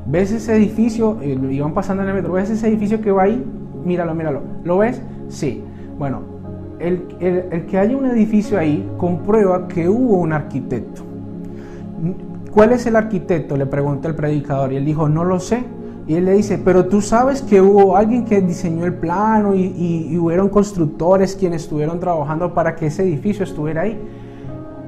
¿Ves 0.06 0.32
ese 0.32 0.54
edificio? 0.54 1.18
Y 1.22 1.60
van 1.60 1.74
pasando 1.74 2.02
en 2.02 2.10
el 2.10 2.14
metro, 2.14 2.32
¿ves 2.32 2.50
ese 2.50 2.68
edificio 2.68 3.00
que 3.00 3.10
va 3.10 3.24
ahí? 3.24 3.44
Míralo, 3.84 4.14
míralo. 4.14 4.42
¿Lo 4.64 4.78
ves? 4.78 5.00
Sí. 5.28 5.62
Bueno, 5.98 6.22
el, 6.78 7.66
que 7.66 7.78
haya 7.78 7.96
un 7.96 8.06
edificio 8.06 8.58
ahí 8.58 8.88
comprueba 8.96 9.68
que 9.68 9.88
hubo 9.88 10.18
un 10.18 10.32
arquitecto. 10.32 11.02
¿Cuál 12.54 12.70
es 12.70 12.86
el 12.86 12.94
arquitecto? 12.94 13.56
Le 13.56 13.66
preguntó 13.66 14.06
el 14.06 14.14
predicador 14.14 14.72
y 14.72 14.76
él 14.76 14.84
dijo, 14.84 15.08
no 15.08 15.24
lo 15.24 15.40
sé. 15.40 15.64
Y 16.06 16.14
él 16.14 16.26
le 16.26 16.34
dice, 16.34 16.56
pero 16.56 16.86
tú 16.86 17.00
sabes 17.00 17.42
que 17.42 17.60
hubo 17.60 17.96
alguien 17.96 18.24
que 18.24 18.40
diseñó 18.40 18.84
el 18.84 18.94
plano 18.94 19.56
y, 19.56 19.62
y, 20.08 20.16
hubieron 20.16 20.48
constructores 20.50 21.34
quienes 21.34 21.62
estuvieron 21.62 21.98
trabajando 21.98 22.54
para 22.54 22.76
que 22.76 22.86
ese 22.86 23.02
edificio 23.02 23.42
estuviera 23.42 23.82
ahí. 23.82 23.98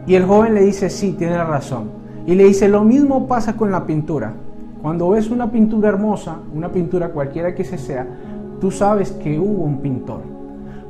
Y 0.06 0.14
el 0.14 0.24
joven 0.24 0.54
le 0.54 0.62
dice, 0.62 0.88
sí, 0.90 1.16
tiene 1.18 1.42
razón. 1.42 1.90
Y 2.24 2.36
le 2.36 2.44
dice, 2.44 2.68
lo 2.68 2.84
mismo 2.84 3.26
pasa 3.26 3.56
con 3.56 3.72
la 3.72 3.84
pintura. 3.84 4.34
Cuando 4.80 5.08
ves 5.10 5.28
una 5.30 5.50
pintura 5.50 5.88
hermosa, 5.88 6.36
una 6.54 6.70
pintura 6.70 7.08
cualquiera 7.08 7.52
que 7.52 7.64
se 7.64 7.78
sea, 7.78 8.06
tú 8.60 8.70
sabes 8.70 9.10
que 9.10 9.40
hubo 9.40 9.64
un 9.64 9.80
pintor. 9.80 10.35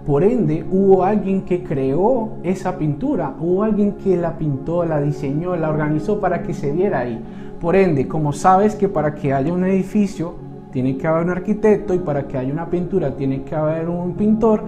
Por 0.06 0.22
ende, 0.22 0.64
hubo 0.70 1.02
alguien 1.02 1.42
que 1.42 1.64
creó 1.64 2.38
esa 2.44 2.78
pintura, 2.78 3.34
hubo 3.40 3.64
alguien 3.64 3.94
que 3.94 4.16
la 4.16 4.38
pintó, 4.38 4.84
la 4.84 5.00
diseñó, 5.00 5.56
la 5.56 5.68
organizó 5.68 6.20
para 6.20 6.44
que 6.44 6.54
se 6.54 6.70
viera 6.70 7.00
ahí. 7.00 7.20
Por 7.60 7.74
ende, 7.74 8.06
como 8.06 8.32
sabes 8.32 8.76
que 8.76 8.88
para 8.88 9.16
que 9.16 9.32
haya 9.32 9.52
un 9.52 9.64
edificio 9.64 10.34
tiene 10.70 10.96
que 10.96 11.08
haber 11.08 11.24
un 11.24 11.30
arquitecto 11.30 11.92
y 11.92 11.98
para 11.98 12.28
que 12.28 12.38
haya 12.38 12.52
una 12.52 12.70
pintura 12.70 13.16
tiene 13.16 13.42
que 13.42 13.56
haber 13.56 13.88
un 13.88 14.14
pintor. 14.14 14.62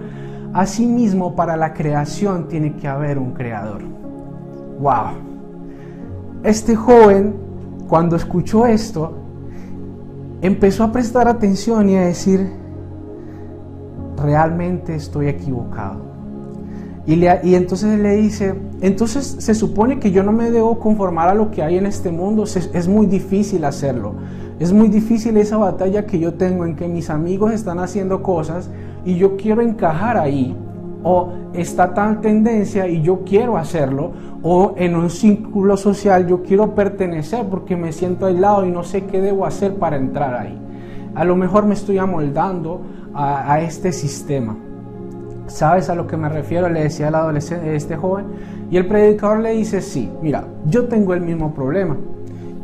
Asimismo, 0.51 1.35
para 1.35 1.55
la 1.55 1.73
creación 1.73 2.49
tiene 2.49 2.73
que 2.73 2.89
haber 2.89 3.17
un 3.17 3.31
creador. 3.31 3.81
¡Wow! 4.81 5.13
Este 6.43 6.75
joven, 6.75 7.35
cuando 7.87 8.17
escuchó 8.17 8.65
esto, 8.65 9.13
empezó 10.41 10.83
a 10.83 10.91
prestar 10.91 11.29
atención 11.29 11.87
y 11.87 11.95
a 11.95 12.01
decir, 12.01 12.49
realmente 14.21 14.95
estoy 14.95 15.27
equivocado. 15.27 16.09
Y, 17.05 17.13
y, 17.13 17.55
entonces 17.55 17.99
le 17.99 18.17
dice, 18.17 18.53
entonces 18.81 19.37
se 19.39 19.55
supone 19.55 19.99
que 19.99 20.11
yo 20.11 20.21
no 20.21 20.31
me 20.31 20.51
debo 20.51 20.79
conformar 20.79 21.29
a 21.29 21.33
lo 21.33 21.49
que 21.49 21.63
hay 21.63 21.77
en 21.77 21.87
este 21.87 22.11
mundo, 22.11 22.43
es 22.43 22.87
muy 22.87 23.07
difícil 23.07 23.65
hacerlo. 23.65 24.13
Es 24.59 24.73
muy 24.73 24.89
difícil 24.89 25.37
esa 25.37 25.55
batalla 25.55 26.05
que 26.05 26.19
yo 26.19 26.33
tengo 26.33 26.65
en 26.65 26.75
que 26.75 26.89
mis 26.89 27.09
amigos 27.09 27.53
están 27.53 27.79
haciendo 27.79 28.21
cosas 28.21 28.69
y 29.05 29.15
yo 29.15 29.37
quiero 29.37 29.61
encajar 29.61 30.17
ahí. 30.17 30.55
O 31.01 31.29
está 31.53 31.93
tal 31.93 32.19
tendencia 32.19 32.85
y 32.85 33.01
yo 33.01 33.21
quiero 33.23 33.55
hacerlo. 33.55 34.11
O 34.43 34.73
en 34.75 34.97
un 34.97 35.09
círculo 35.09 35.77
social 35.77 36.27
yo 36.27 36.43
quiero 36.43 36.75
pertenecer 36.75 37.45
porque 37.49 37.77
me 37.77 37.93
siento 37.93 38.25
aislado 38.25 38.65
y 38.65 38.71
no 38.71 38.83
sé 38.83 39.05
qué 39.05 39.21
debo 39.21 39.45
hacer 39.45 39.75
para 39.75 39.95
entrar 39.95 40.33
ahí. 40.33 40.59
A 41.15 41.23
lo 41.23 41.37
mejor 41.37 41.65
me 41.65 41.73
estoy 41.73 41.97
amoldando 41.97 42.81
a, 43.13 43.59
este 43.61 43.91
sistema. 43.91 44.55
¿Sabes 45.47 45.89
a 45.89 45.95
lo 45.95 46.07
que 46.07 46.17
me 46.17 46.29
refiero? 46.29 46.69
Le 46.69 46.83
decía 46.83 47.07
al 47.07 47.15
adolescente, 47.15 47.75
este 47.75 47.95
joven. 47.95 48.25
Y 48.69 48.77
el 48.77 48.87
predicador 48.87 49.39
le 49.39 49.51
dice, 49.51 49.81
sí, 49.81 50.11
mira, 50.21 50.45
yo 50.65 50.87
tengo 50.87 51.13
el 51.13 51.21
mismo 51.21 51.53
problema. 51.53 51.97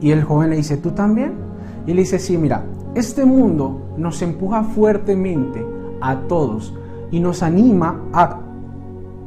Y 0.02 0.12
el 0.12 0.24
joven 0.24 0.52
le 0.52 0.58
dice, 0.58 0.78
¿tú 0.78 0.92
también? 0.92 1.34
Y 1.88 1.94
le 1.94 2.02
dice, 2.02 2.20
sí, 2.20 2.38
mira, 2.38 2.64
este 2.94 3.26
mundo 3.26 3.94
nos 3.98 4.22
empuja 4.22 4.64
fuertemente 4.64 5.66
a 6.02 6.16
todos 6.28 6.74
y 7.12 7.20
nos 7.20 7.42
anima 7.42 8.02
a, 8.14 8.40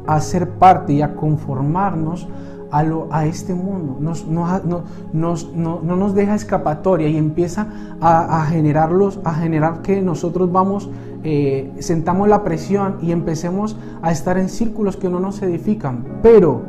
a 0.06 0.20
ser 0.20 0.50
parte 0.50 0.92
y 0.92 1.02
a 1.02 1.14
conformarnos 1.14 2.28
a, 2.70 2.82
lo, 2.82 3.08
a 3.10 3.26
este 3.26 3.54
mundo. 3.54 3.96
Nos, 4.00 4.26
no, 4.26 5.80
nos 5.82 6.14
deja 6.14 6.34
escapatoria 6.34 7.08
y 7.08 7.16
empieza 7.16 7.68
a, 8.00 8.44
generarlos, 8.46 9.20
a 9.24 9.34
generar 9.34 9.82
que 9.82 10.00
nosotros 10.02 10.50
vamos, 10.50 10.90
eh, 11.24 11.72
sentamos 11.80 12.28
la 12.28 12.44
presión 12.44 12.98
y 13.02 13.12
empecemos 13.12 13.76
a 14.02 14.12
estar 14.12 14.38
en 14.38 14.48
círculos 14.48 14.96
que 14.96 15.08
no 15.08 15.20
nos 15.20 15.42
edifican. 15.42 16.04
Pero 16.22 16.62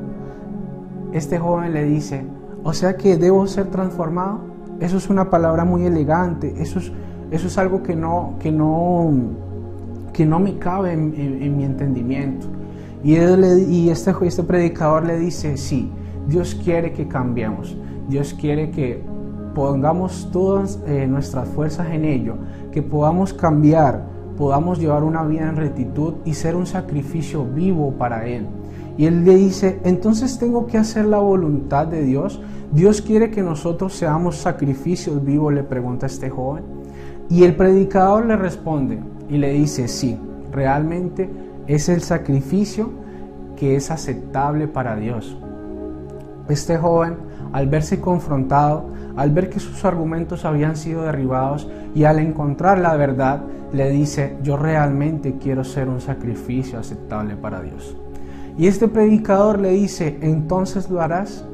este 1.13 1.39
joven 1.39 1.73
le 1.73 1.83
dice, 1.85 2.25
o 2.63 2.73
sea 2.73 2.97
que 2.97 3.17
debo 3.17 3.47
ser 3.47 3.67
transformado. 3.67 4.39
Eso 4.79 4.97
es 4.97 5.09
una 5.09 5.29
palabra 5.29 5.65
muy 5.65 5.85
elegante, 5.85 6.55
eso 6.61 6.79
es, 6.79 6.91
eso 7.31 7.47
es 7.47 7.57
algo 7.57 7.83
que 7.83 7.95
no, 7.95 8.35
que 8.39 8.51
no, 8.51 9.11
que 10.13 10.25
no 10.25 10.39
me 10.39 10.57
cabe 10.57 10.93
en, 10.93 11.57
mi 11.57 11.65
entendimiento. 11.65 12.47
Y, 13.03 13.15
y 13.15 13.89
este, 13.89 14.13
este 14.21 14.43
predicador 14.43 15.05
le 15.05 15.19
dice, 15.19 15.57
sí, 15.57 15.91
Dios 16.27 16.55
quiere 16.55 16.93
que 16.93 17.07
cambiemos, 17.07 17.75
Dios 18.07 18.33
quiere 18.33 18.71
que 18.71 19.03
pongamos 19.53 20.29
todas 20.31 20.79
eh, 20.87 21.07
nuestras 21.07 21.49
fuerzas 21.49 21.87
en 21.91 22.05
ello, 22.05 22.35
que 22.71 22.81
podamos 22.81 23.33
cambiar, 23.33 24.05
podamos 24.39 24.79
llevar 24.79 25.03
una 25.03 25.21
vida 25.23 25.49
en 25.49 25.57
rectitud 25.57 26.13
y 26.23 26.33
ser 26.33 26.55
un 26.55 26.65
sacrificio 26.65 27.43
vivo 27.43 27.91
para 27.91 28.25
Él. 28.25 28.47
Y 28.97 29.05
Él 29.05 29.25
le 29.25 29.35
dice, 29.35 29.81
entonces 29.83 30.39
tengo 30.39 30.65
que 30.65 30.77
hacer 30.77 31.05
la 31.05 31.17
voluntad 31.17 31.87
de 31.87 32.03
Dios. 32.03 32.41
Dios 32.71 33.01
quiere 33.01 33.31
que 33.31 33.43
nosotros 33.43 33.93
seamos 33.93 34.37
sacrificios 34.37 35.21
vivos, 35.25 35.53
le 35.53 35.63
pregunta 35.63 36.05
este 36.05 36.29
joven. 36.29 36.63
Y 37.29 37.43
el 37.43 37.53
predicador 37.57 38.27
le 38.27 38.37
responde 38.37 38.99
y 39.29 39.37
le 39.37 39.51
dice, 39.51 39.89
sí, 39.89 40.17
realmente 40.53 41.29
es 41.67 41.89
el 41.89 42.01
sacrificio 42.01 42.91
que 43.57 43.75
es 43.75 43.91
aceptable 43.91 44.69
para 44.69 44.95
Dios. 44.95 45.37
Este 46.47 46.77
joven, 46.77 47.17
al 47.51 47.67
verse 47.67 47.99
confrontado, 47.99 48.85
al 49.15 49.31
ver 49.31 49.49
que 49.49 49.59
sus 49.59 49.83
argumentos 49.85 50.45
habían 50.45 50.75
sido 50.75 51.03
derribados 51.03 51.69
y 51.95 52.03
al 52.03 52.19
encontrar 52.19 52.79
la 52.79 52.95
verdad, 52.95 53.41
le 53.73 53.89
dice, 53.89 54.37
yo 54.43 54.57
realmente 54.57 55.37
quiero 55.39 55.63
ser 55.63 55.89
un 55.89 56.01
sacrificio 56.01 56.79
aceptable 56.79 57.35
para 57.35 57.61
Dios. 57.61 57.95
Y 58.57 58.67
este 58.67 58.87
predicador 58.87 59.59
le 59.59 59.69
dice, 59.69 60.17
entonces 60.21 60.89
lo 60.89 61.01
harás. 61.01 61.45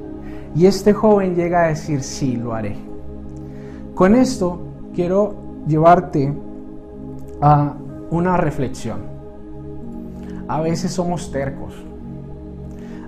Y 0.55 0.65
este 0.65 0.93
joven 0.93 1.36
llega 1.36 1.65
a 1.65 1.67
decir, 1.67 2.01
sí, 2.01 2.36
lo 2.36 2.53
haré. 2.53 2.77
Con 3.93 4.15
esto 4.15 4.60
quiero 4.93 5.36
llevarte 5.67 6.34
a 7.41 7.75
una 8.10 8.38
reflexión. 8.38 8.99
A 10.47 10.62
veces 10.62 10.91
somos 10.91 11.31
tercos. 11.31 11.73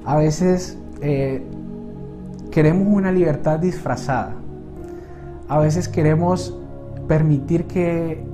A 0.05 0.17
veces 0.17 0.77
eh, 1.01 1.43
queremos 2.57 2.87
una 2.87 3.11
libertad 3.11 3.59
disfrazada. 3.59 4.31
A 5.47 5.59
veces 5.59 5.87
queremos 5.87 6.57
permitir 7.07 7.65
que 7.67 8.25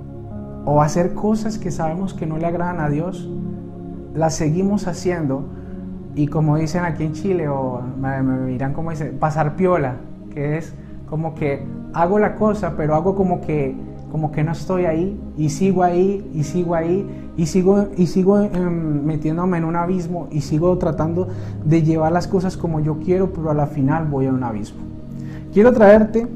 o 0.64 0.82
hacer 0.82 1.14
cosas 1.14 1.58
que 1.58 1.72
sabemos 1.72 2.14
que 2.14 2.26
no 2.26 2.38
le 2.38 2.46
agradan 2.46 2.80
a 2.80 2.88
Dios, 2.88 3.30
las 4.16 4.34
seguimos 4.36 4.88
haciendo 4.88 5.44
y 6.16 6.28
como 6.28 6.56
dicen 6.56 6.86
aquí 6.86 7.04
en 7.04 7.12
Chile, 7.12 7.50
o 7.50 7.82
me, 8.00 8.22
miran 8.22 8.72
como 8.72 8.92
dice, 8.92 9.08
pasar 9.08 9.58
piola, 9.58 9.96
que 10.34 10.58
es 10.58 10.74
como 11.10 11.36
que 11.36 11.62
hago 11.92 12.18
la 12.18 12.36
cosa, 12.36 12.76
pero 12.78 12.96
hago 12.96 13.16
como 13.16 13.42
que, 13.42 13.76
como 14.14 14.32
que 14.32 14.44
no 14.44 14.52
estoy 14.52 14.86
ahí, 14.86 15.20
y 15.36 15.50
sigo 15.50 15.82
ahí, 15.82 16.24
y 16.36 16.44
sigo 16.44 16.76
ahí, 16.76 17.04
y 17.36 17.48
sigo, 17.48 17.88
y 17.98 18.06
sigo 18.06 18.42
em, 18.42 19.04
metiéndome 19.04 19.58
en 19.58 19.64
un 19.64 19.76
abismo, 19.76 20.28
y 20.30 20.42
sigo 20.42 20.78
tratando 20.78 21.30
de 21.66 21.82
llevar 21.82 22.12
las 22.12 22.28
cosas 22.28 22.56
como 22.56 22.80
yo 22.80 23.00
quiero, 23.00 23.34
pero 23.34 23.50
a 23.50 23.56
la 23.56 23.66
final 23.66 24.06
voy 24.06 24.28
a 24.28 24.32
un 24.32 24.44
abismo. 24.44 24.82
Quiero 25.52 25.74
traerte 25.74 26.28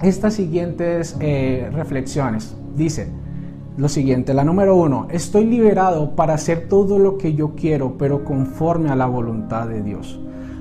estas 0.00 0.32
siguientes 0.32 1.18
eh, 1.20 1.68
reflexiones. 1.70 2.56
Dice, 2.74 3.08
lo 3.76 3.90
siguiente, 3.90 4.32
la 4.32 4.42
número 4.42 4.74
uno, 4.74 5.06
estoy 5.10 5.44
liberado 5.44 6.16
para 6.16 6.32
hacer 6.32 6.66
todo 6.66 6.98
lo 6.98 7.18
que 7.18 7.34
yo 7.34 7.56
quiero, 7.56 7.98
pero 7.98 8.24
conforme 8.24 8.88
a 8.88 8.96
la 8.96 9.04
voluntad 9.04 9.68
de 9.68 9.82
Dios. 9.82 10.18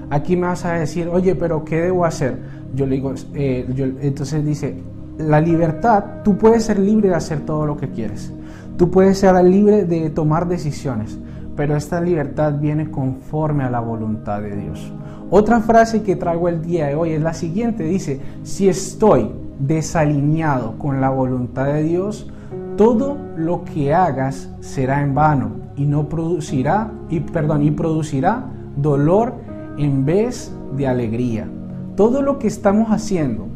Aquí 0.10 0.36
me 0.36 0.48
vas 0.48 0.66
a 0.66 0.74
decir, 0.74 1.08
oye, 1.08 1.34
pero 1.36 1.64
¿qué 1.64 1.80
debo 1.80 2.04
hacer? 2.04 2.40
Yo 2.76 2.86
le 2.86 2.96
digo, 2.96 3.14
eh, 3.36 3.66
entonces 4.02 4.46
dice, 4.46 4.84
la 5.20 5.42
libertad, 5.42 6.24
tú 6.24 6.38
puedes 6.38 6.64
ser 6.64 6.80
libre 6.80 7.10
de 7.10 7.16
hacer 7.16 7.42
todo 7.42 7.66
lo 7.66 7.78
que 7.78 7.90
quieres. 7.90 8.34
Tú 8.78 8.90
puedes 8.90 9.20
ser 9.20 9.36
libre 9.44 9.84
de 9.84 10.10
tomar 10.10 10.48
decisiones, 10.48 11.20
pero 11.56 11.76
esta 11.76 12.00
libertad 12.00 12.54
viene 12.60 12.90
conforme 12.90 13.66
a 13.66 13.70
la 13.70 13.82
voluntad 13.82 14.42
de 14.42 14.56
Dios. 14.56 14.94
Otra 15.30 15.60
frase 15.60 16.02
que 16.02 16.16
traigo 16.16 16.48
el 16.48 16.62
día 16.62 16.88
de 16.88 16.96
hoy 16.96 17.12
es 17.12 17.22
la 17.22 17.34
siguiente, 17.34 17.84
dice, 17.84 18.22
si 18.44 18.70
estoy 18.70 19.30
desalineado 19.60 20.78
con 20.78 21.02
la 21.02 21.10
voluntad 21.10 21.66
de 21.66 21.84
Dios, 21.84 22.32
todo 22.78 23.18
lo 23.36 23.66
que 23.66 23.94
hagas 23.94 24.50
será 24.62 25.02
en 25.02 25.14
vano 25.14 25.52
y 25.76 25.86
no 25.86 26.08
producirá 26.08 26.92
perdón 27.34 27.64
y 27.64 27.72
producirá 27.72 28.46
dolor 28.78 29.34
en 29.78 30.06
vez 30.06 30.54
de 30.78 30.88
alegría. 30.88 31.50
Todo 31.98 32.22
lo 32.22 32.40
que 32.40 32.48
estamos 32.48 32.90
haciendo, 32.90 33.48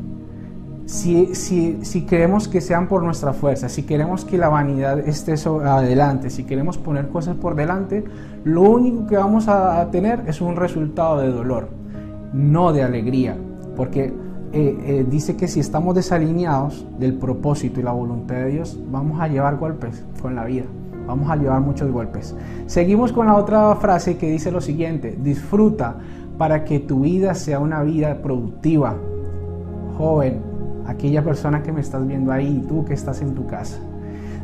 si, 0.86 1.34
si, 1.36 1.80
si 1.84 2.06
queremos 2.06 2.48
que 2.48 2.62
sean 2.62 2.88
por 2.88 3.04
nuestra 3.04 3.34
fuerza, 3.34 3.69
si 3.69 3.84
queremos 3.84 4.26
que 4.26 4.38
la 4.38 4.50
vanidad 4.50 5.00
esté 5.00 5.34
adelante, 5.34 6.30
si 6.30 6.43
queremos 6.43 6.78
poner 6.78 7.08
cosas 7.10 7.36
por 7.36 7.56
delante, 7.56 8.04
lo 8.43 8.62
único 8.62 9.08
que 9.08 9.15
vamos 9.15 9.48
a 9.48 9.89
tener 9.91 10.24
es 10.28 10.41
un 10.41 10.56
resultado 10.56 11.19
de 11.19 11.30
dolor, 11.30 11.69
no 12.34 12.74
de 12.74 12.84
alegría, 12.84 13.38
porque 13.76 14.13
eh, 14.56 14.78
eh, 14.86 15.06
dice 15.10 15.36
que 15.36 15.48
si 15.48 15.60
estamos 15.60 15.96
desalineados 15.96 16.86
del 17.00 17.15
propósito 17.15 17.80
y 17.80 17.84
la 17.84 17.91
voluntad 17.91 18.36
de 18.36 18.50
Dios, 18.50 18.80
vamos 18.91 19.19
a 19.19 19.28
llevar 19.28 19.58
golpes 19.58 20.06
con 20.22 20.36
la 20.36 20.46
vida. 20.46 20.65
Vamos 21.08 21.30
a 21.30 21.36
llevar 21.36 21.60
muchos 21.62 21.91
golpes. 21.91 22.36
Seguimos 22.67 23.12
con 23.12 23.26
la 23.26 23.36
otra 23.36 23.76
frase 23.76 24.15
que 24.15 24.30
dice 24.30 24.52
lo 24.52 24.62
siguiente, 24.62 25.17
disfruta 25.19 25.98
para 26.38 26.63
que 26.63 26.80
tu 26.80 27.02
vida 27.02 27.34
sea 27.34 27.60
una 27.60 27.82
vida 27.82 28.22
productiva. 28.22 28.96
Joven, 29.98 30.52
aquella 30.86 31.24
persona 31.24 31.63
que 31.63 31.72
me 31.72 31.82
estás 31.82 32.06
viendo 32.06 32.32
ahí, 32.32 32.63
tú 32.67 32.86
que 32.86 32.93
estás 32.93 33.22
en 33.22 33.36
tu 33.36 33.46
casa. 33.46 33.78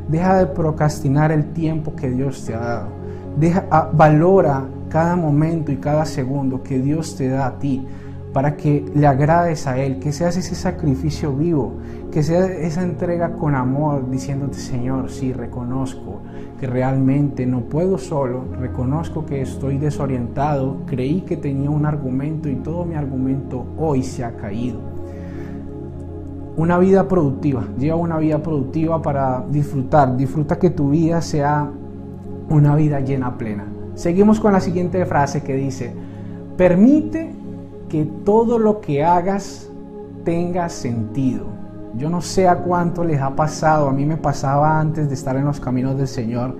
Deja 0.07 0.37
de 0.37 0.47
procrastinar 0.47 1.31
el 1.31 1.51
tiempo 1.53 1.95
que 1.95 2.09
Dios 2.09 2.43
te 2.45 2.55
ha 2.55 2.59
dado. 2.59 2.87
Deja, 3.37 3.65
ah, 3.69 3.89
valora 3.93 4.63
cada 4.89 5.15
momento 5.15 5.71
y 5.71 5.77
cada 5.77 6.05
segundo 6.05 6.63
que 6.63 6.79
Dios 6.79 7.15
te 7.15 7.29
da 7.29 7.47
a 7.47 7.59
ti 7.59 7.85
para 8.33 8.55
que 8.57 8.85
le 8.93 9.07
agrades 9.07 9.65
a 9.65 9.79
Él, 9.79 9.99
que 9.99 10.11
seas 10.11 10.37
ese 10.37 10.53
sacrificio 10.53 11.35
vivo, 11.35 11.73
que 12.11 12.21
sea 12.21 12.45
esa 12.45 12.83
entrega 12.83 13.33
con 13.33 13.55
amor, 13.55 14.09
diciéndote, 14.09 14.55
Señor, 14.59 15.09
sí, 15.09 15.33
reconozco 15.33 16.21
que 16.59 16.67
realmente 16.67 17.45
no 17.45 17.61
puedo 17.61 17.97
solo, 17.97 18.45
reconozco 18.59 19.25
que 19.25 19.41
estoy 19.41 19.77
desorientado, 19.77 20.81
creí 20.85 21.21
que 21.21 21.37
tenía 21.37 21.69
un 21.69 21.85
argumento 21.85 22.49
y 22.49 22.55
todo 22.55 22.85
mi 22.85 22.95
argumento 22.95 23.65
hoy 23.77 24.03
se 24.03 24.23
ha 24.23 24.35
caído. 24.35 24.98
Una 26.59 26.77
vida 26.77 27.07
productiva, 27.07 27.63
lleva 27.77 27.95
una 27.95 28.17
vida 28.17 28.43
productiva 28.43 29.01
para 29.01 29.45
disfrutar, 29.49 30.17
disfruta 30.17 30.59
que 30.59 30.69
tu 30.69 30.89
vida 30.89 31.21
sea 31.21 31.69
una 32.49 32.75
vida 32.75 32.99
llena 32.99 33.37
plena. 33.37 33.63
Seguimos 33.95 34.41
con 34.41 34.51
la 34.51 34.59
siguiente 34.59 35.05
frase 35.05 35.41
que 35.41 35.55
dice, 35.55 35.93
permite 36.57 37.33
que 37.87 38.03
todo 38.25 38.59
lo 38.59 38.81
que 38.81 39.05
hagas 39.05 39.69
tenga 40.25 40.67
sentido. 40.67 41.45
Yo 41.95 42.09
no 42.09 42.19
sé 42.19 42.49
a 42.49 42.57
cuánto 42.57 43.05
les 43.05 43.21
ha 43.21 43.37
pasado, 43.37 43.87
a 43.87 43.93
mí 43.93 44.05
me 44.05 44.17
pasaba 44.17 44.81
antes 44.81 45.07
de 45.07 45.13
estar 45.13 45.37
en 45.37 45.45
los 45.45 45.61
caminos 45.61 45.97
del 45.97 46.09
Señor, 46.09 46.57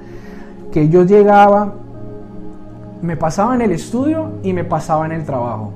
que 0.71 0.88
yo 0.88 1.03
llegaba, 1.03 1.73
me 3.01 3.17
pasaba 3.17 3.53
en 3.53 3.63
el 3.63 3.73
estudio 3.73 4.31
y 4.43 4.53
me 4.53 4.63
pasaba 4.63 5.05
en 5.05 5.12
el 5.12 5.25
trabajo. 5.25 5.73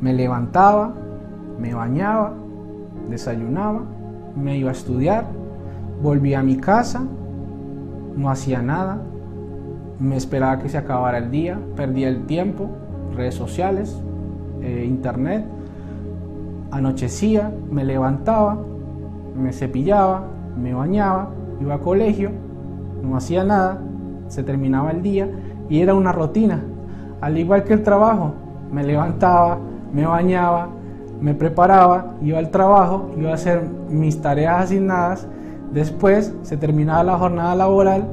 Me 0.00 0.12
levantaba, 0.12 0.94
me 1.60 1.74
bañaba, 1.74 2.32
desayunaba, 3.08 3.82
me 4.36 4.56
iba 4.56 4.70
a 4.70 4.72
estudiar, 4.72 5.26
volvía 6.02 6.40
a 6.40 6.42
mi 6.42 6.56
casa, 6.56 7.02
no 8.16 8.30
hacía 8.30 8.62
nada, 8.62 9.00
me 9.98 10.16
esperaba 10.16 10.58
que 10.58 10.68
se 10.68 10.78
acabara 10.78 11.18
el 11.18 11.30
día, 11.30 11.58
perdía 11.76 12.08
el 12.08 12.26
tiempo, 12.26 12.70
redes 13.16 13.34
sociales, 13.34 14.00
eh, 14.62 14.84
internet, 14.86 15.44
anochecía, 16.70 17.52
me 17.70 17.84
levantaba, 17.84 18.58
me 19.36 19.52
cepillaba, 19.52 20.24
me 20.56 20.74
bañaba, 20.74 21.30
iba 21.60 21.74
a 21.74 21.78
colegio, 21.78 22.30
no 23.02 23.16
hacía 23.16 23.44
nada, 23.44 23.80
se 24.28 24.42
terminaba 24.42 24.90
el 24.90 25.02
día 25.02 25.28
y 25.68 25.80
era 25.80 25.94
una 25.94 26.12
rutina, 26.12 26.62
al 27.20 27.38
igual 27.38 27.64
que 27.64 27.72
el 27.72 27.82
trabajo, 27.82 28.34
me 28.70 28.84
levantaba, 28.84 29.58
me 29.92 30.06
bañaba, 30.06 30.68
me 31.20 31.34
preparaba, 31.34 32.14
iba 32.22 32.38
al 32.38 32.50
trabajo, 32.50 33.10
iba 33.16 33.30
a 33.30 33.34
hacer 33.34 33.62
mis 33.88 34.20
tareas 34.20 34.64
asignadas, 34.64 35.26
después 35.72 36.32
se 36.42 36.56
terminaba 36.56 37.02
la 37.02 37.18
jornada 37.18 37.54
laboral, 37.54 38.04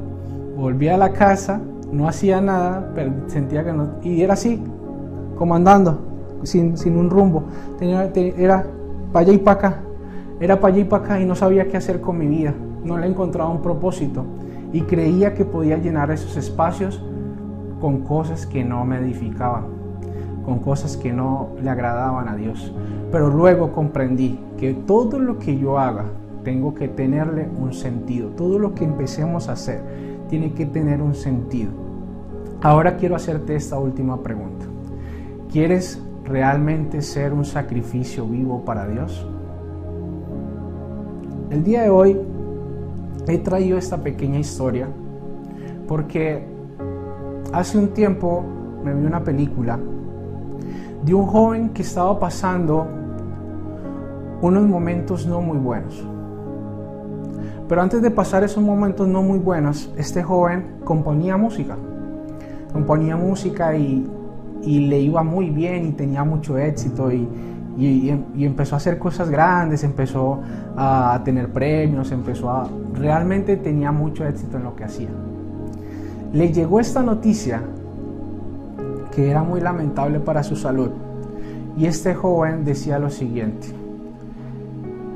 volvía 0.56 0.94
a 0.94 0.98
la 0.98 1.12
casa, 1.12 1.60
no 1.92 2.08
hacía 2.08 2.40
nada, 2.40 2.90
pero 2.94 3.12
sentía 3.26 3.64
que 3.64 3.72
no, 3.72 3.88
y 4.02 4.22
era 4.22 4.34
así, 4.34 4.62
como 5.38 5.54
andando, 5.54 6.00
sin, 6.42 6.74
un 6.96 7.10
rumbo, 7.10 7.44
Tenía, 7.78 8.10
era 8.14 8.66
para 9.12 9.26
allá 9.26 9.32
y 9.32 9.38
para 9.38 9.58
acá, 9.58 9.80
era 10.40 10.60
para 10.60 10.74
allá 10.74 10.82
y 10.82 10.86
para 10.86 11.04
acá 11.04 11.20
y 11.20 11.26
no 11.26 11.36
sabía 11.36 11.68
qué 11.68 11.76
hacer 11.76 12.00
con 12.00 12.18
mi 12.18 12.26
vida, 12.26 12.54
no 12.84 12.98
le 12.98 13.06
encontraba 13.06 13.50
un 13.50 13.62
propósito. 13.62 14.24
Y 14.72 14.82
creía 14.82 15.32
que 15.32 15.44
podía 15.44 15.78
llenar 15.78 16.10
esos 16.10 16.36
espacios 16.36 17.00
con 17.80 18.00
cosas 18.00 18.46
que 18.46 18.64
no 18.64 18.84
me 18.84 18.98
edificaban 18.98 19.75
con 20.46 20.60
cosas 20.60 20.96
que 20.96 21.12
no 21.12 21.48
le 21.60 21.68
agradaban 21.68 22.28
a 22.28 22.36
Dios. 22.36 22.72
Pero 23.10 23.28
luego 23.28 23.72
comprendí 23.72 24.38
que 24.56 24.72
todo 24.72 25.18
lo 25.18 25.38
que 25.38 25.58
yo 25.58 25.78
haga 25.78 26.04
tengo 26.44 26.72
que 26.72 26.86
tenerle 26.86 27.48
un 27.58 27.74
sentido. 27.74 28.28
Todo 28.30 28.60
lo 28.60 28.72
que 28.72 28.84
empecemos 28.84 29.48
a 29.48 29.52
hacer 29.52 29.82
tiene 30.28 30.52
que 30.52 30.64
tener 30.64 31.02
un 31.02 31.16
sentido. 31.16 31.72
Ahora 32.62 32.96
quiero 32.96 33.16
hacerte 33.16 33.56
esta 33.56 33.76
última 33.78 34.22
pregunta. 34.22 34.64
¿Quieres 35.50 36.00
realmente 36.24 37.02
ser 37.02 37.32
un 37.32 37.44
sacrificio 37.44 38.24
vivo 38.24 38.64
para 38.64 38.86
Dios? 38.86 39.26
El 41.50 41.64
día 41.64 41.82
de 41.82 41.90
hoy 41.90 42.16
he 43.26 43.38
traído 43.38 43.78
esta 43.78 43.96
pequeña 43.98 44.38
historia 44.38 44.86
porque 45.88 46.44
hace 47.52 47.78
un 47.78 47.88
tiempo 47.88 48.44
me 48.84 48.94
vi 48.94 49.04
una 49.04 49.24
película 49.24 49.80
de 51.06 51.14
un 51.14 51.24
joven 51.26 51.68
que 51.68 51.82
estaba 51.82 52.18
pasando 52.18 52.84
unos 54.42 54.66
momentos 54.66 55.24
no 55.24 55.40
muy 55.40 55.56
buenos. 55.56 56.04
Pero 57.68 57.80
antes 57.80 58.02
de 58.02 58.10
pasar 58.10 58.42
esos 58.42 58.62
momentos 58.62 59.06
no 59.06 59.22
muy 59.22 59.38
buenos, 59.38 59.88
este 59.96 60.24
joven 60.24 60.78
componía 60.84 61.36
música. 61.36 61.76
Componía 62.72 63.16
música 63.16 63.76
y, 63.76 64.04
le 64.64 64.98
iba 64.98 65.22
muy 65.22 65.50
bien 65.50 65.86
y 65.86 65.92
tenía 65.92 66.24
mucho 66.24 66.58
éxito 66.58 67.12
y, 67.12 67.28
y, 67.78 68.44
empezó 68.44 68.74
a 68.74 68.78
hacer 68.78 68.98
cosas 68.98 69.30
grandes, 69.30 69.84
empezó 69.84 70.40
a 70.76 71.20
tener 71.24 71.52
premios, 71.52 72.10
empezó 72.10 72.50
a... 72.50 72.68
Realmente 72.94 73.56
tenía 73.58 73.92
mucho 73.92 74.26
éxito 74.26 74.56
en 74.56 74.64
lo 74.64 74.74
que 74.74 74.82
hacía. 74.82 75.10
Le 76.32 76.52
llegó 76.52 76.80
esta 76.80 77.00
noticia 77.00 77.62
que 79.16 79.30
era 79.30 79.42
muy 79.42 79.62
lamentable 79.62 80.20
para 80.20 80.42
su 80.42 80.56
salud. 80.56 80.90
Y 81.74 81.86
este 81.86 82.14
joven 82.14 82.66
decía 82.66 82.98
lo 82.98 83.08
siguiente, 83.08 83.68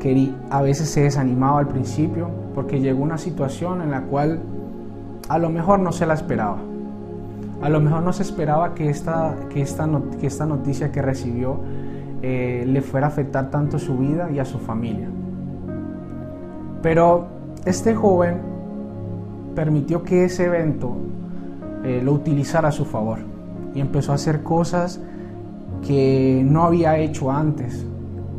que 0.00 0.32
a 0.48 0.62
veces 0.62 0.88
se 0.88 1.02
desanimaba 1.02 1.58
al 1.58 1.68
principio 1.68 2.30
porque 2.54 2.80
llegó 2.80 3.02
una 3.02 3.18
situación 3.18 3.82
en 3.82 3.90
la 3.90 4.00
cual 4.04 4.40
a 5.28 5.38
lo 5.38 5.50
mejor 5.50 5.80
no 5.80 5.92
se 5.92 6.06
la 6.06 6.14
esperaba. 6.14 6.56
A 7.60 7.68
lo 7.68 7.78
mejor 7.82 8.02
no 8.02 8.14
se 8.14 8.22
esperaba 8.22 8.72
que 8.74 8.88
esta, 8.88 9.36
que 9.50 9.60
esta, 9.60 9.86
que 10.18 10.26
esta 10.26 10.46
noticia 10.46 10.90
que 10.90 11.02
recibió 11.02 11.60
eh, 12.22 12.64
le 12.66 12.80
fuera 12.80 13.08
a 13.08 13.10
afectar 13.10 13.50
tanto 13.50 13.78
su 13.78 13.98
vida 13.98 14.30
y 14.30 14.38
a 14.38 14.46
su 14.46 14.58
familia. 14.58 15.08
Pero 16.80 17.26
este 17.66 17.94
joven 17.94 18.38
permitió 19.54 20.02
que 20.02 20.24
ese 20.24 20.46
evento 20.46 20.96
eh, 21.84 22.00
lo 22.02 22.14
utilizara 22.14 22.68
a 22.68 22.72
su 22.72 22.86
favor 22.86 23.29
y 23.74 23.80
empezó 23.80 24.12
a 24.12 24.16
hacer 24.16 24.42
cosas 24.42 25.00
que 25.86 26.42
no 26.44 26.64
había 26.64 26.98
hecho 26.98 27.30
antes. 27.30 27.86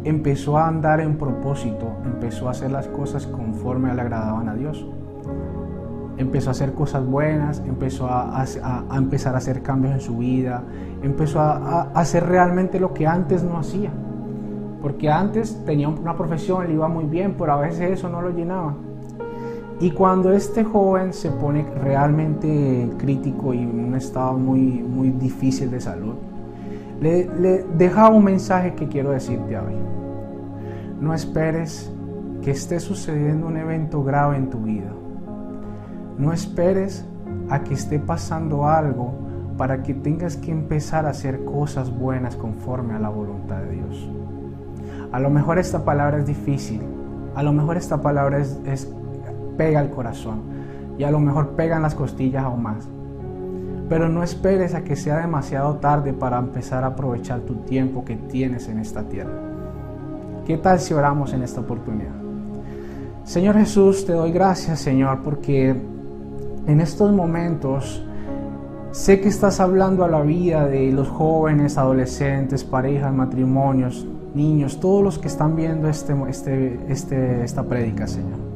Empezó 0.03 0.57
a 0.57 0.67
andar 0.67 0.99
en 0.99 1.17
propósito, 1.17 1.87
empezó 2.05 2.47
a 2.47 2.51
hacer 2.51 2.71
las 2.71 2.87
cosas 2.87 3.27
conforme 3.27 3.93
le 3.93 4.01
agradaban 4.01 4.49
a 4.49 4.55
Dios. 4.55 4.85
Empezó 6.17 6.49
a 6.49 6.51
hacer 6.51 6.73
cosas 6.73 7.05
buenas, 7.05 7.61
empezó 7.65 8.07
a, 8.09 8.45
empezar 8.95 9.35
a 9.35 9.37
hacer 9.37 9.61
cambios 9.61 9.93
en 9.93 10.01
su 10.01 10.17
vida, 10.17 10.63
empezó 11.01 11.39
a, 11.39 11.83
hacer 11.93 12.25
realmente 12.27 12.79
lo 12.79 12.93
que 12.93 13.07
antes 13.07 13.43
no 13.43 13.57
hacía. 13.57 13.91
Porque 14.81 15.09
antes 15.09 15.63
tenía 15.65 15.87
una 15.89 16.15
profesión, 16.15 16.67
le 16.67 16.73
iba 16.73 16.87
muy 16.87 17.05
bien, 17.05 17.35
pero 17.37 17.53
a 17.53 17.57
veces 17.57 17.91
eso 17.91 18.09
no 18.09 18.21
lo 18.21 18.31
llenaba. 18.31 18.73
Y 19.81 19.89
cuando 19.89 20.31
este 20.31 20.63
joven 20.63 21.11
se 21.11 21.31
pone 21.31 21.65
realmente 21.81 22.87
crítico 22.99 23.51
y 23.51 23.63
en 23.63 23.83
un 23.83 23.95
estado 23.95 24.37
muy, 24.37 24.59
muy 24.59 25.09
difícil 25.09 25.71
de 25.71 25.81
salud, 25.81 26.13
le, 27.01 27.65
deja 27.79 28.09
un 28.09 28.23
mensaje 28.23 28.75
que 28.75 28.87
quiero 28.87 29.09
decirte 29.09 29.57
hoy. 29.57 29.73
No 30.99 31.15
esperes 31.15 31.91
que 32.43 32.51
esté 32.51 32.79
sucediendo 32.79 33.47
un 33.47 33.57
evento 33.57 34.03
grave 34.03 34.37
en 34.37 34.51
tu 34.51 34.59
vida. 34.59 34.91
No 36.19 36.31
esperes 36.31 37.03
a 37.49 37.63
que 37.63 37.73
esté 37.73 37.97
pasando 37.97 38.67
algo 38.67 39.13
para 39.57 39.81
que 39.81 39.95
tengas 39.95 40.37
que 40.37 40.51
empezar 40.51 41.07
a 41.07 41.09
hacer 41.09 41.43
cosas 41.43 41.89
buenas 41.89 42.35
conforme 42.35 42.93
a 42.93 42.99
la 42.99 43.09
voluntad 43.09 43.57
de 43.61 43.71
Dios. 43.71 44.09
A 45.11 45.19
lo 45.19 45.31
mejor 45.31 45.57
esta 45.57 45.83
palabra 45.83 46.19
es 46.19 46.27
difícil, 46.27 46.81
a 47.33 47.41
lo 47.41 47.51
mejor 47.51 47.77
esta 47.77 47.99
palabra 47.99 48.37
es 48.37 48.87
pega 49.61 49.79
el 49.79 49.91
corazón 49.91 50.39
y 50.97 51.03
a 51.03 51.11
lo 51.11 51.19
mejor 51.19 51.49
pegan 51.49 51.83
las 51.83 51.93
costillas 51.93 52.43
aún 52.43 52.63
más. 52.63 52.87
Pero 53.89 54.09
no 54.09 54.23
esperes 54.23 54.73
a 54.73 54.83
que 54.83 54.95
sea 54.95 55.17
demasiado 55.17 55.75
tarde 55.75 56.13
para 56.13 56.39
empezar 56.39 56.83
a 56.83 56.87
aprovechar 56.87 57.41
tu 57.41 57.57
tiempo 57.57 58.03
que 58.03 58.15
tienes 58.15 58.67
en 58.69 58.79
esta 58.79 59.03
tierra. 59.03 59.37
¿Qué 60.47 60.57
tal 60.57 60.79
si 60.79 60.95
oramos 60.95 61.31
en 61.33 61.43
esta 61.43 61.61
oportunidad? 61.61 62.15
Señor 63.23 63.55
Jesús, 63.55 64.03
te 64.03 64.13
doy 64.13 64.31
gracias, 64.31 64.79
Señor, 64.79 65.19
porque 65.23 65.75
en 66.65 66.81
estos 66.81 67.11
momentos 67.11 68.03
sé 68.91 69.21
que 69.21 69.29
estás 69.29 69.59
hablando 69.59 70.03
a 70.03 70.07
la 70.07 70.21
vida 70.21 70.65
de 70.65 70.91
los 70.91 71.07
jóvenes, 71.07 71.77
adolescentes, 71.77 72.63
parejas, 72.63 73.13
matrimonios, 73.13 74.07
niños, 74.33 74.79
todos 74.79 75.03
los 75.03 75.19
que 75.19 75.27
están 75.27 75.55
viendo 75.55 75.87
este, 75.87 76.15
este, 76.27 76.79
este, 76.89 77.43
esta 77.43 77.61
prédica, 77.61 78.07
Señor. 78.07 78.50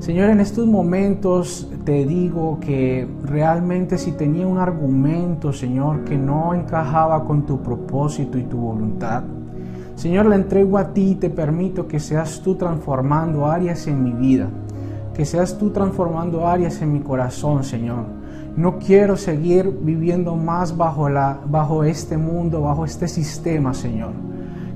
Señor, 0.00 0.30
en 0.30 0.40
estos 0.40 0.66
momentos 0.66 1.68
te 1.84 2.06
digo 2.06 2.58
que 2.58 3.06
realmente 3.22 3.98
si 3.98 4.12
tenía 4.12 4.46
un 4.46 4.56
argumento, 4.56 5.52
Señor, 5.52 6.04
que 6.04 6.16
no 6.16 6.54
encajaba 6.54 7.22
con 7.26 7.44
tu 7.44 7.62
propósito 7.62 8.38
y 8.38 8.44
tu 8.44 8.56
voluntad, 8.56 9.24
Señor, 9.96 10.24
le 10.24 10.36
entrego 10.36 10.78
a 10.78 10.94
ti 10.94 11.10
y 11.10 11.14
te 11.16 11.28
permito 11.28 11.86
que 11.86 12.00
seas 12.00 12.40
tú 12.40 12.54
transformando 12.54 13.44
áreas 13.44 13.86
en 13.88 14.02
mi 14.02 14.12
vida, 14.12 14.48
que 15.14 15.26
seas 15.26 15.58
tú 15.58 15.68
transformando 15.68 16.48
áreas 16.48 16.80
en 16.80 16.94
mi 16.94 17.00
corazón, 17.00 17.62
Señor. 17.62 18.06
No 18.56 18.78
quiero 18.78 19.18
seguir 19.18 19.70
viviendo 19.82 20.34
más 20.34 20.78
bajo, 20.78 21.10
la, 21.10 21.40
bajo 21.44 21.84
este 21.84 22.16
mundo, 22.16 22.62
bajo 22.62 22.86
este 22.86 23.06
sistema, 23.06 23.74
Señor. 23.74 24.12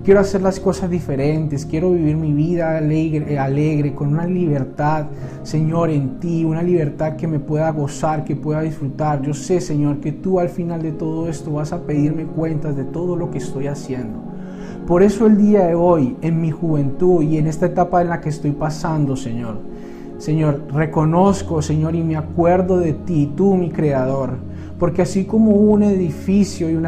Quiero 0.05 0.21
hacer 0.21 0.43
las 0.43 0.61
cosas 0.61 0.91
diferentes, 0.91 1.65
quiero 1.65 1.93
vivir 1.93 2.19
mi 2.19 2.35
vida 2.35 2.77
alegre, 2.77 3.39
alegre, 3.39 3.95
con 3.95 4.09
una 4.09 4.27
libertad, 4.27 5.07
Señor, 5.45 5.89
en 5.89 6.21
ti, 6.21 6.45
una 6.45 6.63
libertad 6.63 7.17
que 7.17 7.27
me 7.27 7.39
pueda 7.39 7.71
gozar, 7.71 8.23
que 8.23 8.37
pueda 8.37 8.61
disfrutar. 8.61 9.23
Yo 9.23 9.33
sé, 9.33 9.63
Señor, 9.63 10.01
que 10.01 10.13
tú 10.13 10.41
al 10.41 10.51
final 10.51 10.83
de 10.83 10.93
todo 10.93 11.27
esto 11.27 11.53
vas 11.53 11.73
a 11.73 11.81
pedirme 11.81 12.27
cuentas 12.27 12.77
de 12.77 12.85
todo 12.85 13.17
lo 13.17 13.31
que 13.31 13.39
estoy 13.39 13.67
haciendo. 13.67 14.19
Por 14.87 15.03
eso 15.03 15.27
el 15.27 15.39
día 15.39 15.69
de 15.69 15.75
hoy, 15.75 16.19
en 16.21 16.39
mi 16.39 16.51
juventud 16.51 17.23
y 17.23 17.39
en 17.39 17.47
esta 17.47 17.65
etapa 17.65 18.03
en 18.03 18.11
la 18.11 18.21
que 18.21 18.29
estoy 18.29 18.51
pasando, 18.51 19.17
Señor, 19.17 19.57
Señor, 20.19 20.65
reconozco, 20.71 21.63
Señor, 21.63 21.95
y 21.95 22.03
me 22.03 22.17
acuerdo 22.17 22.79
de 22.79 22.93
ti, 22.93 23.33
tú 23.35 23.55
mi 23.55 23.71
creador. 23.71 24.33
Porque 24.85 25.01
así 25.01 25.25
como 25.25 25.53
un 25.53 25.83
edificio 25.83 26.69
y 26.69 26.75
un, 26.75 26.85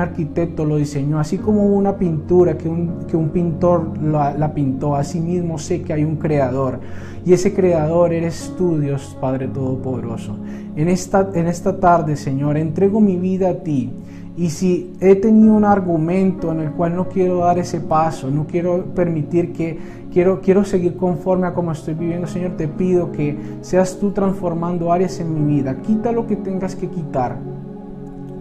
arquitecto 0.00 0.64
lo 0.64 0.76
diseñó, 0.76 1.20
así 1.20 1.38
como 1.38 1.64
una 1.64 1.96
pintura 1.96 2.58
que 2.58 2.68
un, 2.68 3.04
que 3.06 3.16
un 3.16 3.28
pintor 3.28 3.96
la, 4.02 4.34
la, 4.36 4.52
pintó, 4.52 4.96
así 4.96 5.20
mismo 5.20 5.56
sé 5.56 5.82
que 5.82 5.92
hay 5.92 6.02
un 6.02 6.16
creador. 6.16 6.80
Y 7.24 7.32
ese 7.32 7.54
creador 7.54 8.12
eres 8.12 8.52
tú, 8.58 8.80
Dios 8.80 9.16
Padre 9.20 9.46
Todopoderoso. 9.46 10.36
En 10.74 10.88
esta, 10.88 11.30
en 11.32 11.46
esta 11.46 11.78
tarde, 11.78 12.16
Señor, 12.16 12.56
entrego 12.56 13.00
mi 13.00 13.14
vida 13.14 13.50
a 13.50 13.54
ti. 13.62 13.92
Y 14.36 14.50
si 14.50 14.92
he 15.00 15.14
tenido 15.16 15.54
un 15.54 15.64
argumento 15.64 16.52
en 16.52 16.60
el 16.60 16.72
cual 16.72 16.94
no 16.94 17.08
quiero 17.08 17.38
dar 17.38 17.58
ese 17.58 17.80
paso, 17.80 18.30
no 18.30 18.46
quiero 18.46 18.84
permitir 18.94 19.52
que, 19.54 19.78
quiero, 20.12 20.42
quiero 20.42 20.62
seguir 20.64 20.96
conforme 20.96 21.46
a 21.46 21.54
como 21.54 21.72
estoy 21.72 21.94
viviendo, 21.94 22.26
Señor, 22.26 22.52
te 22.52 22.68
pido 22.68 23.12
que 23.12 23.38
seas 23.62 23.98
tú 23.98 24.10
transformando 24.10 24.92
áreas 24.92 25.18
en 25.20 25.32
mi 25.32 25.54
vida. 25.56 25.76
Quita 25.76 26.12
lo 26.12 26.26
que 26.26 26.36
tengas 26.36 26.76
que 26.76 26.88
quitar. 26.88 27.38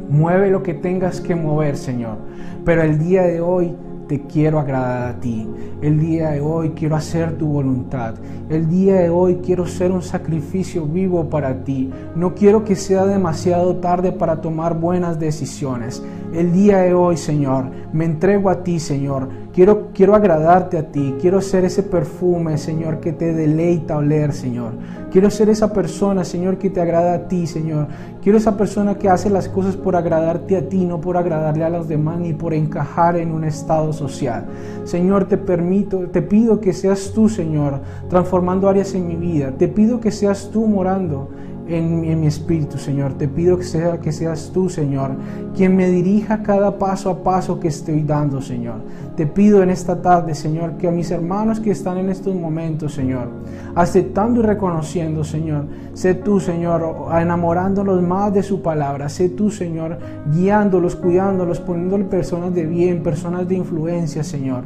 Mueve 0.09 0.51
lo 0.51 0.63
que 0.63 0.73
tengas 0.73 1.21
que 1.21 1.33
mover, 1.33 1.77
Señor. 1.77 2.17
Pero 2.65 2.81
el 2.81 2.99
día 2.99 3.23
de 3.23 3.39
hoy 3.39 3.73
te 4.07 4.21
quiero 4.21 4.59
agradar 4.59 5.09
a 5.09 5.19
ti. 5.19 5.47
El 5.81 5.99
día 5.99 6.31
de 6.31 6.41
hoy 6.41 6.71
quiero 6.71 6.95
hacer 6.95 7.37
tu 7.37 7.47
voluntad. 7.47 8.15
El 8.49 8.69
día 8.69 8.95
de 8.95 9.09
hoy 9.09 9.39
quiero 9.43 9.65
ser 9.65 9.91
un 9.91 10.01
sacrificio 10.01 10.85
vivo 10.85 11.29
para 11.29 11.63
ti. 11.63 11.89
No 12.15 12.35
quiero 12.35 12.63
que 12.63 12.75
sea 12.75 13.05
demasiado 13.05 13.77
tarde 13.77 14.11
para 14.11 14.41
tomar 14.41 14.79
buenas 14.79 15.19
decisiones. 15.19 16.03
El 16.33 16.51
día 16.51 16.79
de 16.79 16.93
hoy, 16.93 17.17
Señor, 17.17 17.65
me 17.93 18.05
entrego 18.05 18.49
a 18.49 18.63
ti, 18.63 18.79
Señor. 18.79 19.29
Quiero, 19.55 19.91
quiero 19.93 20.15
agradarte 20.15 20.77
a 20.77 20.91
ti. 20.91 21.15
Quiero 21.21 21.39
ser 21.39 21.63
ese 21.63 21.81
perfume, 21.81 22.57
Señor, 22.57 22.99
que 22.99 23.13
te 23.13 23.33
deleita 23.33 23.95
oler, 23.95 24.33
Señor. 24.33 24.73
Quiero 25.09 25.29
ser 25.29 25.47
esa 25.47 25.71
persona, 25.71 26.25
Señor, 26.25 26.57
que 26.57 26.69
te 26.69 26.81
agrada 26.81 27.13
a 27.13 27.27
ti, 27.29 27.47
Señor. 27.47 27.87
Quiero 28.21 28.37
esa 28.37 28.57
persona 28.57 28.95
que 28.95 29.07
hace 29.07 29.29
las 29.29 29.47
cosas 29.47 29.77
por 29.77 29.95
agradarte 29.95 30.57
a 30.57 30.67
ti, 30.67 30.83
no 30.83 30.99
por 30.99 31.15
agradarle 31.15 31.63
a 31.63 31.69
los 31.69 31.87
demás 31.87 32.19
ni 32.19 32.33
por 32.33 32.53
encajar 32.53 33.15
en 33.15 33.31
un 33.31 33.45
estado 33.45 33.93
social. 33.93 34.43
Señor, 34.83 35.29
te 35.29 35.37
permito, 35.37 35.99
te 35.99 36.21
pido 36.21 36.59
que 36.59 36.73
seas 36.73 37.13
tú, 37.15 37.29
Señor, 37.29 37.79
transformando 38.09 38.67
áreas 38.67 38.93
en 38.93 39.07
mi 39.07 39.15
vida. 39.15 39.53
Te 39.57 39.69
pido 39.69 40.01
que 40.01 40.11
seas 40.11 40.49
tú 40.51 40.67
morando 40.67 41.29
en, 41.67 42.19
mi 42.19 42.27
espíritu, 42.27 42.77
Señor. 42.77 43.13
Te 43.13 43.27
pido 43.27 43.57
que, 43.57 43.63
sea, 43.63 43.99
que 43.99 44.11
seas 44.11 44.51
tú, 44.53 44.69
Señor, 44.69 45.11
quien 45.55 45.75
me 45.75 45.89
dirija 45.89 46.43
cada 46.43 46.77
paso 46.77 47.09
a 47.09 47.23
paso 47.23 47.59
que 47.59 47.67
estoy 47.67 48.03
dando, 48.03 48.41
Señor. 48.41 48.75
Te 49.15 49.25
pido 49.25 49.63
en 49.63 49.69
esta 49.69 50.01
tarde, 50.01 50.35
Señor, 50.35 50.73
que 50.77 50.87
a 50.87 50.91
mis 50.91 51.09
hermanos 51.11 51.59
que 51.59 51.71
están 51.71 51.97
en 51.97 52.09
estos 52.09 52.35
momentos, 52.35 52.93
Señor, 52.93 53.29
aceptando 53.73 54.41
y 54.41 54.43
reconociendo, 54.43 55.23
Señor, 55.23 55.65
sé 55.93 56.13
tú, 56.13 56.39
Señor, 56.39 57.07
enamorándolos 57.19 58.01
más 58.01 58.33
de 58.33 58.43
su 58.43 58.61
palabra. 58.61 59.09
Sé 59.09 59.29
tú, 59.29 59.49
Señor, 59.49 59.97
guiándolos, 60.33 60.95
cuidándolos, 60.95 61.59
poniéndoles 61.59 62.07
personas 62.07 62.53
de 62.53 62.65
bien, 62.65 63.03
personas 63.03 63.47
de 63.47 63.55
influencia, 63.55 64.23
Señor. 64.23 64.63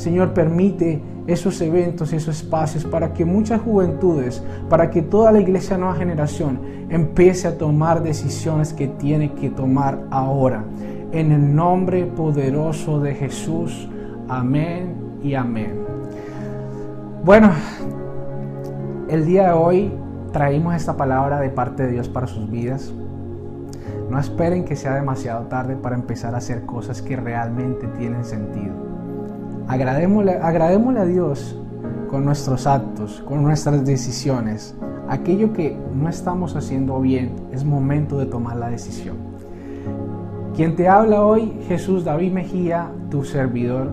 Señor, 0.00 0.32
permite 0.32 1.02
esos 1.26 1.60
eventos, 1.60 2.14
esos 2.14 2.36
espacios 2.36 2.86
para 2.86 3.12
que 3.12 3.26
muchas 3.26 3.60
juventudes, 3.60 4.42
para 4.70 4.88
que 4.88 5.02
toda 5.02 5.30
la 5.30 5.40
iglesia 5.40 5.76
nueva 5.76 5.94
generación 5.94 6.58
empiece 6.88 7.46
a 7.46 7.58
tomar 7.58 8.02
decisiones 8.02 8.72
que 8.72 8.88
tiene 8.88 9.34
que 9.34 9.50
tomar 9.50 10.06
ahora. 10.10 10.64
En 11.12 11.32
el 11.32 11.54
nombre 11.54 12.06
poderoso 12.06 12.98
de 12.98 13.14
Jesús. 13.14 13.90
Amén 14.26 14.94
y 15.22 15.34
amén. 15.34 15.74
Bueno, 17.22 17.50
el 19.10 19.26
día 19.26 19.48
de 19.48 19.52
hoy 19.52 19.92
traímos 20.32 20.76
esta 20.76 20.96
palabra 20.96 21.40
de 21.40 21.50
parte 21.50 21.82
de 21.82 21.92
Dios 21.92 22.08
para 22.08 22.26
sus 22.26 22.50
vidas. 22.50 22.90
No 24.08 24.18
esperen 24.18 24.64
que 24.64 24.76
sea 24.76 24.94
demasiado 24.94 25.44
tarde 25.48 25.76
para 25.76 25.94
empezar 25.94 26.34
a 26.34 26.38
hacer 26.38 26.64
cosas 26.64 27.02
que 27.02 27.16
realmente 27.16 27.86
tienen 27.98 28.24
sentido. 28.24 28.89
Agradémosle, 29.70 30.32
a 31.00 31.04
Dios 31.04 31.56
con 32.08 32.24
nuestros 32.24 32.66
actos, 32.66 33.22
con 33.24 33.44
nuestras 33.44 33.84
decisiones. 33.84 34.74
Aquello 35.08 35.52
que 35.52 35.76
no 35.94 36.08
estamos 36.08 36.56
haciendo 36.56 37.00
bien, 37.00 37.36
es 37.52 37.62
momento 37.62 38.18
de 38.18 38.26
tomar 38.26 38.56
la 38.56 38.68
decisión. 38.68 39.18
Quien 40.56 40.74
te 40.74 40.88
habla 40.88 41.22
hoy, 41.22 41.56
Jesús 41.68 42.04
David 42.04 42.32
Mejía, 42.32 42.90
tu 43.12 43.22
servidor, 43.22 43.92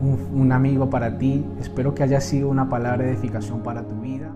un, 0.00 0.40
un 0.40 0.52
amigo 0.52 0.88
para 0.88 1.18
ti. 1.18 1.44
Espero 1.60 1.94
que 1.94 2.04
haya 2.04 2.22
sido 2.22 2.48
una 2.48 2.70
palabra 2.70 3.04
de 3.04 3.10
edificación 3.10 3.62
para 3.62 3.82
tu 3.82 3.94
vida. 3.96 4.32